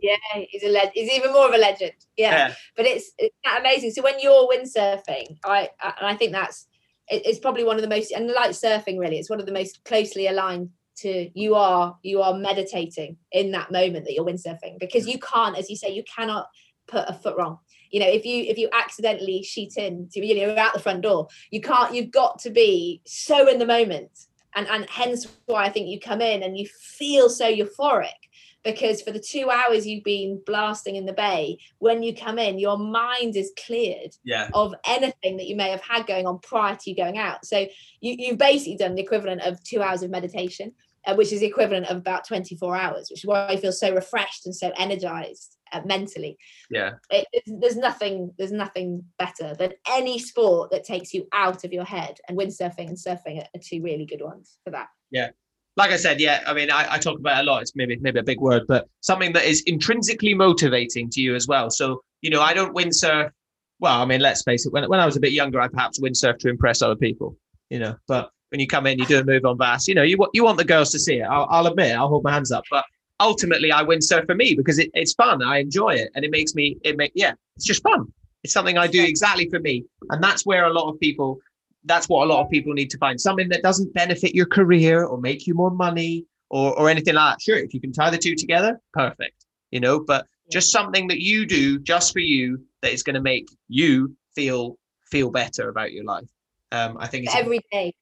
Yeah, 0.00 0.16
he's 0.34 0.62
a 0.62 0.68
le- 0.68 0.92
he's 0.94 1.10
even 1.10 1.32
more 1.32 1.48
of 1.48 1.54
a 1.54 1.58
legend. 1.58 1.94
Yeah, 2.16 2.30
yeah. 2.30 2.54
but 2.76 2.86
it's 2.86 3.10
it's 3.18 3.34
amazing. 3.58 3.90
So 3.90 4.02
when 4.02 4.20
you're 4.20 4.48
windsurfing, 4.48 5.38
I 5.44 5.70
and 5.82 6.06
I 6.06 6.14
think 6.14 6.30
that's 6.30 6.68
it's 7.08 7.38
probably 7.38 7.64
one 7.64 7.76
of 7.76 7.82
the 7.82 7.88
most 7.88 8.12
and 8.12 8.28
like 8.28 8.50
surfing 8.50 8.98
really, 8.98 9.18
it's 9.18 9.30
one 9.30 9.40
of 9.40 9.46
the 9.46 9.52
most 9.52 9.82
closely 9.84 10.26
aligned 10.26 10.70
to 10.96 11.30
you 11.34 11.54
are 11.54 11.96
you 12.02 12.22
are 12.22 12.34
meditating 12.34 13.16
in 13.32 13.52
that 13.52 13.70
moment 13.70 14.04
that 14.04 14.14
you're 14.14 14.24
windsurfing 14.24 14.78
because 14.78 15.06
you 15.06 15.18
can't, 15.18 15.56
as 15.56 15.70
you 15.70 15.76
say, 15.76 15.90
you 15.90 16.02
cannot 16.04 16.48
put 16.86 17.08
a 17.08 17.14
foot 17.14 17.36
wrong. 17.36 17.58
You 17.90 18.00
know 18.00 18.08
if 18.08 18.24
you 18.24 18.44
if 18.44 18.58
you 18.58 18.68
accidentally 18.72 19.42
sheet 19.42 19.76
in 19.76 20.08
to 20.12 20.24
you 20.24 20.46
know 20.46 20.56
out 20.56 20.74
the 20.74 20.80
front 20.80 21.02
door 21.02 21.28
you 21.50 21.60
can't 21.60 21.94
you've 21.94 22.10
got 22.10 22.40
to 22.40 22.50
be 22.50 23.00
so 23.06 23.48
in 23.48 23.58
the 23.58 23.66
moment. 23.66 24.10
And 24.54 24.66
and 24.68 24.88
hence 24.88 25.26
why 25.44 25.64
i 25.64 25.68
think 25.68 25.88
you 25.88 26.00
come 26.00 26.22
in 26.22 26.42
and 26.42 26.56
you 26.56 26.66
feel 26.66 27.28
so 27.28 27.44
euphoric 27.44 28.08
because 28.66 29.00
for 29.00 29.12
the 29.12 29.20
two 29.20 29.48
hours 29.48 29.86
you've 29.86 30.02
been 30.02 30.42
blasting 30.44 30.96
in 30.96 31.06
the 31.06 31.12
bay 31.12 31.56
when 31.78 32.02
you 32.02 32.14
come 32.14 32.38
in 32.38 32.58
your 32.58 32.76
mind 32.76 33.36
is 33.36 33.52
cleared 33.64 34.14
yeah. 34.24 34.48
of 34.52 34.74
anything 34.86 35.36
that 35.36 35.46
you 35.46 35.54
may 35.54 35.70
have 35.70 35.80
had 35.80 36.06
going 36.06 36.26
on 36.26 36.38
prior 36.40 36.74
to 36.74 36.90
you 36.90 36.96
going 36.96 37.16
out. 37.16 37.46
So 37.46 37.60
you, 38.00 38.16
you've 38.18 38.38
basically 38.38 38.76
done 38.76 38.96
the 38.96 39.02
equivalent 39.02 39.42
of 39.42 39.62
two 39.62 39.80
hours 39.80 40.02
of 40.02 40.10
meditation 40.10 40.72
uh, 41.06 41.14
which 41.14 41.32
is 41.32 41.40
the 41.40 41.46
equivalent 41.46 41.86
of 41.86 41.96
about 41.96 42.26
24 42.26 42.76
hours 42.76 43.08
which 43.10 43.20
is 43.20 43.26
why 43.26 43.46
i 43.48 43.56
feel 43.56 43.72
so 43.72 43.94
refreshed 43.94 44.46
and 44.46 44.54
so 44.54 44.72
energized 44.76 45.56
uh, 45.72 45.80
mentally. 45.84 46.38
Yeah, 46.70 46.92
it, 47.10 47.26
there's 47.46 47.76
nothing 47.76 48.32
there's 48.38 48.52
nothing 48.52 49.04
better 49.18 49.54
than 49.54 49.72
any 49.90 50.18
sport 50.18 50.70
that 50.70 50.84
takes 50.84 51.12
you 51.12 51.26
out 51.32 51.64
of 51.64 51.72
your 51.72 51.84
head, 51.84 52.18
and 52.28 52.38
windsurfing 52.38 52.88
and 52.88 52.96
surfing 52.96 53.38
are, 53.38 53.48
are 53.54 53.60
two 53.60 53.82
really 53.82 54.06
good 54.06 54.22
ones 54.22 54.58
for 54.64 54.70
that. 54.70 54.88
Yeah, 55.10 55.30
like 55.76 55.90
I 55.90 55.96
said, 55.96 56.20
yeah, 56.20 56.42
I 56.46 56.54
mean, 56.54 56.70
I, 56.70 56.94
I, 56.94 56.98
talk 56.98 57.18
about 57.18 57.38
it 57.38 57.46
a 57.46 57.50
lot. 57.50 57.62
It's 57.62 57.76
maybe 57.76 57.96
maybe 57.96 58.18
a 58.18 58.24
big 58.24 58.40
word, 58.40 58.62
but 58.66 58.88
something 59.00 59.32
that 59.34 59.44
is 59.44 59.62
intrinsically 59.66 60.34
motivating 60.34 61.10
to 61.10 61.20
you 61.20 61.34
as 61.34 61.46
well. 61.46 61.70
So, 61.70 62.02
you 62.22 62.30
know, 62.30 62.40
I 62.40 62.54
don't 62.54 62.74
windsurf. 62.74 63.30
Well, 63.78 64.00
I 64.00 64.06
mean, 64.06 64.20
let's 64.20 64.42
face 64.42 64.66
it. 64.66 64.72
When 64.72 64.88
when 64.88 65.00
I 65.00 65.06
was 65.06 65.16
a 65.16 65.20
bit 65.20 65.32
younger, 65.32 65.60
I 65.60 65.68
perhaps 65.68 66.00
windsurfed 66.00 66.38
to 66.40 66.48
impress 66.48 66.82
other 66.82 66.96
people. 66.96 67.36
You 67.70 67.80
know, 67.80 67.96
but 68.06 68.30
when 68.50 68.60
you 68.60 68.66
come 68.66 68.86
in, 68.86 68.98
you 68.98 69.06
do 69.06 69.18
a 69.18 69.24
move 69.24 69.44
on 69.44 69.56
bass. 69.56 69.88
You 69.88 69.94
know, 69.94 70.02
you 70.02 70.16
you 70.32 70.44
want 70.44 70.58
the 70.58 70.64
girls 70.64 70.90
to 70.92 70.98
see 70.98 71.18
it. 71.18 71.24
I'll, 71.24 71.46
I'll 71.50 71.66
admit, 71.66 71.96
I'll 71.96 72.08
hold 72.08 72.24
my 72.24 72.32
hands 72.32 72.52
up. 72.52 72.64
But 72.70 72.84
ultimately 73.20 73.72
I 73.72 73.82
windsurf 73.82 74.26
for 74.26 74.34
me 74.34 74.54
because 74.54 74.78
it, 74.78 74.90
it's 74.94 75.14
fun. 75.14 75.42
I 75.42 75.58
enjoy 75.58 75.90
it 75.94 76.10
and 76.14 76.24
it 76.24 76.30
makes 76.30 76.54
me 76.54 76.78
it 76.82 76.96
make 76.96 77.12
yeah, 77.14 77.32
it's 77.56 77.64
just 77.64 77.82
fun. 77.82 78.12
It's 78.42 78.52
something 78.52 78.78
I 78.78 78.86
do 78.86 79.02
exactly 79.02 79.48
for 79.48 79.58
me. 79.58 79.84
And 80.10 80.22
that's 80.22 80.46
where 80.46 80.66
a 80.66 80.72
lot 80.72 80.90
of 80.90 81.00
people 81.00 81.38
that's 81.84 82.08
what 82.08 82.24
a 82.24 82.28
lot 82.32 82.44
of 82.44 82.50
people 82.50 82.72
need 82.72 82.90
to 82.90 82.98
find. 82.98 83.20
Something 83.20 83.48
that 83.50 83.62
doesn't 83.62 83.94
benefit 83.94 84.34
your 84.34 84.46
career 84.46 85.04
or 85.04 85.18
make 85.18 85.46
you 85.46 85.54
more 85.54 85.70
money 85.70 86.26
or 86.50 86.78
or 86.78 86.88
anything 86.88 87.14
like 87.14 87.34
that. 87.34 87.42
Sure, 87.42 87.58
if 87.58 87.74
you 87.74 87.80
can 87.80 87.92
tie 87.92 88.10
the 88.10 88.18
two 88.18 88.34
together, 88.34 88.80
perfect. 88.92 89.46
You 89.70 89.80
know, 89.80 90.00
but 90.00 90.26
just 90.50 90.70
something 90.70 91.08
that 91.08 91.20
you 91.20 91.46
do 91.46 91.78
just 91.78 92.12
for 92.12 92.20
you 92.20 92.64
that 92.82 92.92
is 92.92 93.02
going 93.02 93.14
to 93.14 93.20
make 93.20 93.48
you 93.68 94.16
feel 94.34 94.78
feel 95.10 95.30
better 95.30 95.68
about 95.68 95.92
your 95.92 96.04
life. 96.04 96.28
Um, 96.72 96.96
I 96.98 97.06
think 97.06 97.26
it's 97.26 97.34
every 97.34 97.60
day. 97.70 97.94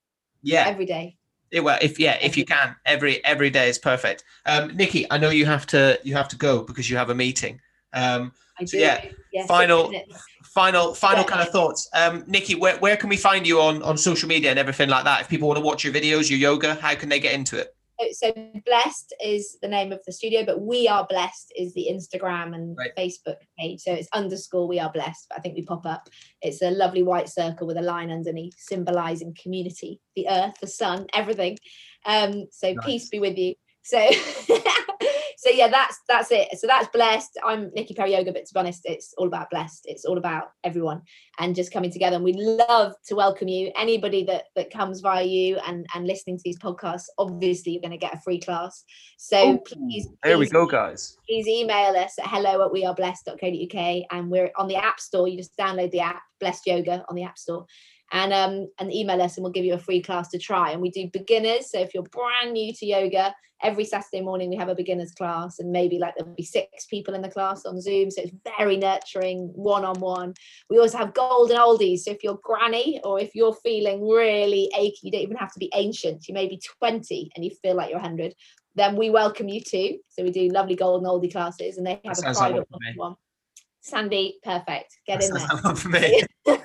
Yeah, 0.45 0.67
every 0.67 0.87
day. 0.87 1.17
Well 1.53 1.79
if 1.81 1.99
yeah 1.99 2.19
if 2.21 2.37
you 2.37 2.45
can 2.45 2.75
every 2.85 3.25
every 3.25 3.51
day 3.51 3.69
is 3.69 3.79
perfect. 3.79 4.25
Um 4.47 4.71
niki 4.71 5.07
i 5.11 5.19
know 5.19 5.31
you 5.31 5.47
have 5.47 5.67
to 5.69 5.99
you 6.03 6.15
have 6.15 6.29
to 6.29 6.37
go 6.37 6.63
because 6.63 6.91
you 6.91 6.97
have 6.97 7.11
a 7.11 7.15
meeting. 7.15 7.61
Um 7.93 8.33
I 8.59 8.65
do. 8.65 8.79
yeah 8.79 9.05
yes, 9.33 9.47
final 9.47 9.93
final 10.43 10.95
final 10.95 11.23
yeah. 11.23 11.29
kind 11.29 11.41
of 11.43 11.49
thoughts. 11.49 11.89
Um 11.93 12.23
niki 12.23 12.59
where, 12.59 12.77
where 12.79 12.97
can 12.97 13.09
we 13.09 13.17
find 13.17 13.47
you 13.47 13.61
on 13.61 13.83
on 13.83 13.97
social 13.97 14.29
media 14.29 14.51
and 14.51 14.59
everything 14.59 14.89
like 14.89 15.05
that? 15.05 15.23
If 15.23 15.29
people 15.29 15.49
want 15.49 15.59
to 15.59 15.65
watch 15.65 15.85
your 15.85 15.93
videos 15.93 16.29
your 16.29 16.39
yoga 16.39 16.75
how 16.75 16.95
can 16.95 17.09
they 17.09 17.21
get 17.21 17.35
into 17.35 17.59
it 17.59 17.74
so 18.13 18.33
blessed 18.67 19.15
is 19.25 19.59
the 19.63 19.69
name 19.69 19.93
of 19.93 20.01
the 20.07 20.13
studio 20.13 20.45
but 20.45 20.61
we 20.61 20.89
are 20.89 21.07
blessed 21.09 21.53
is 21.57 21.73
the 21.75 21.89
instagram 21.91 22.55
and 22.55 22.77
right. 22.77 22.95
facebook 22.97 23.37
page 23.59 23.81
so 23.81 23.93
it's 23.93 24.09
underscore 24.13 24.67
we 24.67 24.79
are 24.79 24.93
blessed 24.93 25.27
but 25.29 25.39
i 25.39 25.41
think 25.41 25.55
we 25.55 25.63
pop 25.63 25.87
up 25.87 26.09
it's 26.43 26.63
a 26.63 26.71
lovely 26.71 27.03
white 27.03 27.29
circle 27.29 27.67
with 27.67 27.77
a 27.77 27.83
line 27.83 28.11
underneath 28.11 28.55
symbolizing 28.59 29.37
community 29.41 30.01
the 30.17 30.29
earth 30.29 30.55
the 30.61 30.67
sun 30.67 31.07
everything 31.15 31.57
um 32.07 32.47
so 32.51 32.73
nice. 32.73 32.85
peace 32.85 33.09
be 33.09 33.19
with 33.19 33.37
you 33.37 33.55
so 33.83 34.09
so 35.45 35.51
yeah, 35.51 35.69
that's 35.69 36.01
that's 36.09 36.31
it. 36.31 36.49
So 36.59 36.67
that's 36.67 36.89
blessed. 36.89 37.39
I'm 37.45 37.71
Niki 37.73 37.95
Perry 37.95 38.13
Yoga, 38.13 38.33
but 38.33 38.47
to 38.47 38.55
be 38.55 38.61
honest, 38.61 38.81
it's 38.85 39.13
all 39.19 39.27
about 39.27 39.51
blessed. 39.51 39.83
It's 39.85 40.07
all 40.07 40.17
about 40.17 40.53
everyone 40.65 41.03
and 41.39 41.55
just 41.55 41.71
coming 41.71 41.91
together. 41.91 42.17
And 42.17 42.25
we'd 42.25 42.37
love 42.37 42.95
to 43.09 43.15
welcome 43.15 43.49
you. 43.49 43.71
Anybody 43.77 44.25
that 44.25 44.45
that 44.57 44.71
comes 44.71 45.01
via 45.01 45.25
you 45.25 45.59
and 45.67 45.85
and 45.95 46.07
listening 46.07 46.39
to 46.39 46.43
these 46.47 46.59
podcasts, 46.59 47.09
obviously 47.19 47.73
you're 47.73 47.83
going 47.83 47.91
to 47.91 47.99
get 47.99 48.15
a 48.15 48.21
free 48.21 48.41
class. 48.41 48.85
So 49.19 49.37
oh, 49.37 49.59
please, 49.59 50.09
there 50.23 50.39
we 50.39 50.49
go, 50.49 50.65
guys. 50.65 51.19
Please 51.29 51.47
email 51.47 51.95
us 51.95 52.15
at 52.19 52.27
hello 52.27 52.65
at 52.65 52.73
weareblessed.co.uk 52.73 54.05
and 54.11 54.31
we're 54.31 54.51
on 54.57 54.67
the 54.67 54.77
app 54.77 54.99
store. 54.99 55.29
You 55.29 55.37
just 55.37 55.57
download 55.59 55.91
the 55.91 56.01
app, 56.01 56.23
Blessed 56.41 56.67
Yoga 56.67 57.05
on 57.11 57.17
the 57.17 57.25
app 57.25 57.37
store 57.37 57.67
and 58.15 58.33
um 58.33 58.69
and 58.79 58.95
email 58.95 59.21
us 59.21 59.37
and 59.37 59.43
we'll 59.43 59.53
give 59.53 59.65
you 59.65 59.75
a 59.75 59.79
free 59.79 60.01
class 60.01 60.29
to 60.29 60.39
try. 60.39 60.71
And 60.71 60.81
we 60.81 60.91
do 60.91 61.11
beginners 61.13 61.71
so 61.71 61.81
if 61.81 61.93
you're 61.93 62.05
brand 62.05 62.53
new 62.55 62.73
to 62.73 62.87
yoga 62.87 63.35
every 63.63 63.85
saturday 63.85 64.21
morning 64.21 64.51
we 64.51 64.57
have 64.57 64.69
a 64.69 64.75
beginners 64.75 65.13
class 65.13 65.59
and 65.59 65.71
maybe 65.71 65.99
like 65.99 66.13
there'll 66.17 66.35
be 66.35 66.43
six 66.43 66.87
people 66.87 67.15
in 67.15 67.23
the 67.23 67.31
class 67.31 67.65
on 67.65 67.81
zoom 67.81 68.11
so 68.11 68.21
it's 68.21 68.33
very 68.59 68.77
nurturing 68.77 69.51
one-on-one. 69.55 70.35
We 70.69 70.79
also 70.79 70.99
have 70.99 71.15
golden 71.15 71.57
oldies 71.57 72.01
so 72.01 72.11
if 72.11 72.23
you're 72.25 72.41
granny 72.43 73.01
or 73.05 73.21
if 73.21 73.35
you're 73.35 73.55
feeling 73.65 74.07
really 74.09 74.71
achy 74.77 74.99
you 75.03 75.11
don't 75.11 75.23
even 75.23 75.37
have 75.37 75.53
to 75.53 75.59
be 75.59 75.71
ancient 75.75 76.29
you 76.29 76.35
may 76.35 76.49
be 76.49 76.61
20 76.79 77.31
and 77.35 77.45
you 77.45 77.51
feel 77.63 77.75
like 77.75 77.91
you're 77.91 78.01
100 78.01 78.35
then 78.77 78.97
we 78.97 79.09
welcome 79.09 79.49
you 79.49 79.61
too. 79.61 79.99
So 80.09 80.25
we 80.25 80.33
do 80.33 80.49
lovely 80.49 80.75
golden 80.75 81.09
oldie 81.09 81.31
classes 81.31 81.79
and 81.79 81.87
they 81.87 82.01
have 82.05 82.17
that 82.17 82.33
a 82.33 82.35
private 82.35 82.67
one 82.97 83.15
sandy 83.85 84.39
perfect. 84.43 84.99
Get 85.07 85.21
that 85.21 85.29
in 85.29 85.63
there. 85.63 85.75
for 85.77 85.89
me 85.91 86.23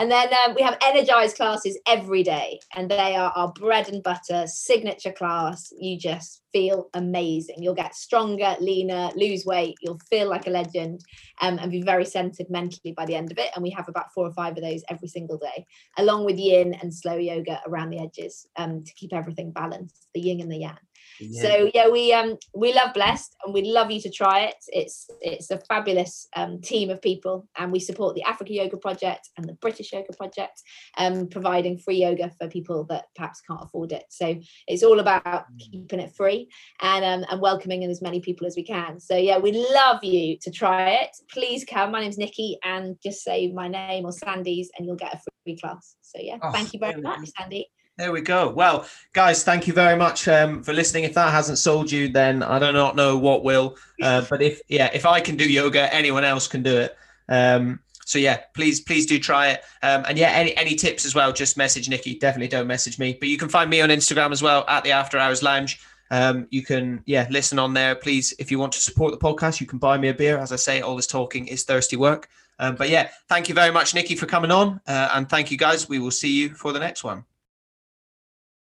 And 0.00 0.10
then 0.10 0.30
um, 0.32 0.54
we 0.56 0.62
have 0.62 0.78
energized 0.82 1.36
classes 1.36 1.78
every 1.86 2.22
day, 2.22 2.58
and 2.74 2.90
they 2.90 3.16
are 3.16 3.30
our 3.36 3.52
bread 3.52 3.90
and 3.90 4.02
butter 4.02 4.46
signature 4.46 5.12
class. 5.12 5.70
You 5.78 5.98
just 5.98 6.40
feel 6.54 6.88
amazing. 6.94 7.56
You'll 7.58 7.74
get 7.74 7.94
stronger, 7.94 8.56
leaner, 8.60 9.10
lose 9.14 9.44
weight. 9.44 9.74
You'll 9.82 10.00
feel 10.08 10.26
like 10.26 10.46
a 10.46 10.50
legend 10.50 11.04
um, 11.42 11.58
and 11.58 11.70
be 11.70 11.82
very 11.82 12.06
centered 12.06 12.48
mentally 12.48 12.92
by 12.92 13.04
the 13.04 13.14
end 13.14 13.30
of 13.30 13.36
it. 13.36 13.50
And 13.54 13.62
we 13.62 13.68
have 13.72 13.90
about 13.90 14.10
four 14.14 14.26
or 14.26 14.32
five 14.32 14.56
of 14.56 14.62
those 14.62 14.82
every 14.88 15.08
single 15.08 15.36
day, 15.36 15.66
along 15.98 16.24
with 16.24 16.38
yin 16.38 16.72
and 16.80 16.94
slow 16.94 17.16
yoga 17.16 17.60
around 17.66 17.90
the 17.90 18.00
edges 18.00 18.46
um, 18.56 18.82
to 18.82 18.94
keep 18.94 19.12
everything 19.12 19.50
balanced 19.50 20.08
the 20.14 20.20
yin 20.20 20.40
and 20.40 20.50
the 20.50 20.60
yang. 20.60 20.78
Yeah. 21.20 21.42
So 21.42 21.70
yeah, 21.74 21.88
we 21.88 22.12
um 22.12 22.36
we 22.54 22.72
love 22.72 22.94
Blessed 22.94 23.36
and 23.44 23.54
we'd 23.54 23.66
love 23.66 23.90
you 23.90 24.00
to 24.00 24.10
try 24.10 24.40
it. 24.40 24.54
It's 24.68 25.08
it's 25.20 25.50
a 25.50 25.58
fabulous 25.58 26.26
um, 26.36 26.60
team 26.60 26.90
of 26.90 27.02
people 27.02 27.48
and 27.58 27.70
we 27.72 27.80
support 27.80 28.14
the 28.14 28.22
Africa 28.22 28.52
Yoga 28.52 28.76
Project 28.76 29.28
and 29.36 29.48
the 29.48 29.54
British 29.54 29.92
Yoga 29.92 30.12
Project, 30.16 30.62
um, 30.96 31.28
providing 31.28 31.78
free 31.78 31.98
yoga 31.98 32.30
for 32.38 32.48
people 32.48 32.84
that 32.84 33.06
perhaps 33.14 33.40
can't 33.42 33.62
afford 33.62 33.92
it. 33.92 34.04
So 34.10 34.36
it's 34.66 34.82
all 34.82 35.00
about 35.00 35.24
mm. 35.24 35.58
keeping 35.58 36.00
it 36.00 36.14
free 36.16 36.48
and 36.80 37.04
um, 37.04 37.24
and 37.30 37.40
welcoming 37.40 37.82
in 37.82 37.90
as 37.90 38.02
many 38.02 38.20
people 38.20 38.46
as 38.46 38.56
we 38.56 38.64
can. 38.64 39.00
So 39.00 39.16
yeah, 39.16 39.38
we'd 39.38 39.56
love 39.56 40.02
you 40.02 40.38
to 40.42 40.50
try 40.50 40.90
it. 40.90 41.10
Please 41.30 41.64
come. 41.64 41.92
My 41.92 42.00
name's 42.00 42.18
Niki 42.18 42.56
and 42.64 42.96
just 43.02 43.22
say 43.22 43.52
my 43.52 43.68
name 43.68 44.04
or 44.04 44.12
Sandy's 44.12 44.70
and 44.76 44.86
you'll 44.86 44.96
get 44.96 45.14
a 45.14 45.20
free 45.44 45.58
class. 45.58 45.96
So 46.02 46.18
yeah, 46.20 46.38
oh, 46.42 46.50
thank 46.50 46.72
you 46.72 46.80
very 46.80 47.00
much, 47.00 47.28
Sandy. 47.38 47.68
There 48.00 48.12
we 48.12 48.22
go. 48.22 48.48
Well, 48.48 48.86
guys, 49.12 49.44
thank 49.44 49.66
you 49.66 49.74
very 49.74 49.94
much 49.94 50.26
um, 50.26 50.62
for 50.62 50.72
listening. 50.72 51.04
If 51.04 51.12
that 51.12 51.34
hasn't 51.34 51.58
sold 51.58 51.92
you, 51.92 52.08
then 52.08 52.42
I 52.42 52.58
do 52.58 52.72
not 52.72 52.96
know 52.96 53.18
what 53.18 53.44
will. 53.44 53.76
Uh, 54.00 54.24
but 54.30 54.40
if 54.40 54.62
yeah, 54.68 54.88
if 54.94 55.04
I 55.04 55.20
can 55.20 55.36
do 55.36 55.44
yoga, 55.44 55.92
anyone 55.94 56.24
else 56.24 56.48
can 56.48 56.62
do 56.62 56.78
it. 56.78 56.96
Um, 57.28 57.80
so 58.06 58.18
yeah, 58.18 58.38
please 58.54 58.80
please 58.80 59.04
do 59.04 59.18
try 59.18 59.48
it. 59.48 59.64
Um, 59.82 60.06
and 60.08 60.16
yeah, 60.16 60.30
any 60.30 60.56
any 60.56 60.76
tips 60.76 61.04
as 61.04 61.14
well, 61.14 61.30
just 61.30 61.58
message 61.58 61.90
Niki. 61.90 62.18
Definitely 62.18 62.48
don't 62.48 62.66
message 62.66 62.98
me. 62.98 63.18
But 63.20 63.28
you 63.28 63.36
can 63.36 63.50
find 63.50 63.68
me 63.68 63.82
on 63.82 63.90
Instagram 63.90 64.32
as 64.32 64.42
well 64.42 64.64
at 64.66 64.82
the 64.82 64.92
After 64.92 65.18
Hours 65.18 65.42
Lounge. 65.42 65.78
Um, 66.10 66.46
you 66.48 66.62
can 66.62 67.02
yeah 67.04 67.26
listen 67.28 67.58
on 67.58 67.74
there. 67.74 67.94
Please, 67.94 68.32
if 68.38 68.50
you 68.50 68.58
want 68.58 68.72
to 68.72 68.80
support 68.80 69.12
the 69.12 69.18
podcast, 69.18 69.60
you 69.60 69.66
can 69.66 69.78
buy 69.78 69.98
me 69.98 70.08
a 70.08 70.14
beer. 70.14 70.38
As 70.38 70.52
I 70.52 70.56
say, 70.56 70.80
all 70.80 70.96
this 70.96 71.06
talking 71.06 71.48
is 71.48 71.64
thirsty 71.64 71.96
work. 71.96 72.30
Um, 72.58 72.76
but 72.76 72.88
yeah, 72.88 73.10
thank 73.28 73.50
you 73.50 73.54
very 73.54 73.70
much, 73.70 73.92
Niki, 73.92 74.18
for 74.18 74.24
coming 74.24 74.50
on, 74.50 74.80
uh, 74.86 75.10
and 75.12 75.28
thank 75.28 75.50
you 75.50 75.58
guys. 75.58 75.86
We 75.86 75.98
will 75.98 76.10
see 76.10 76.32
you 76.32 76.54
for 76.54 76.72
the 76.72 76.80
next 76.80 77.04
one. 77.04 77.26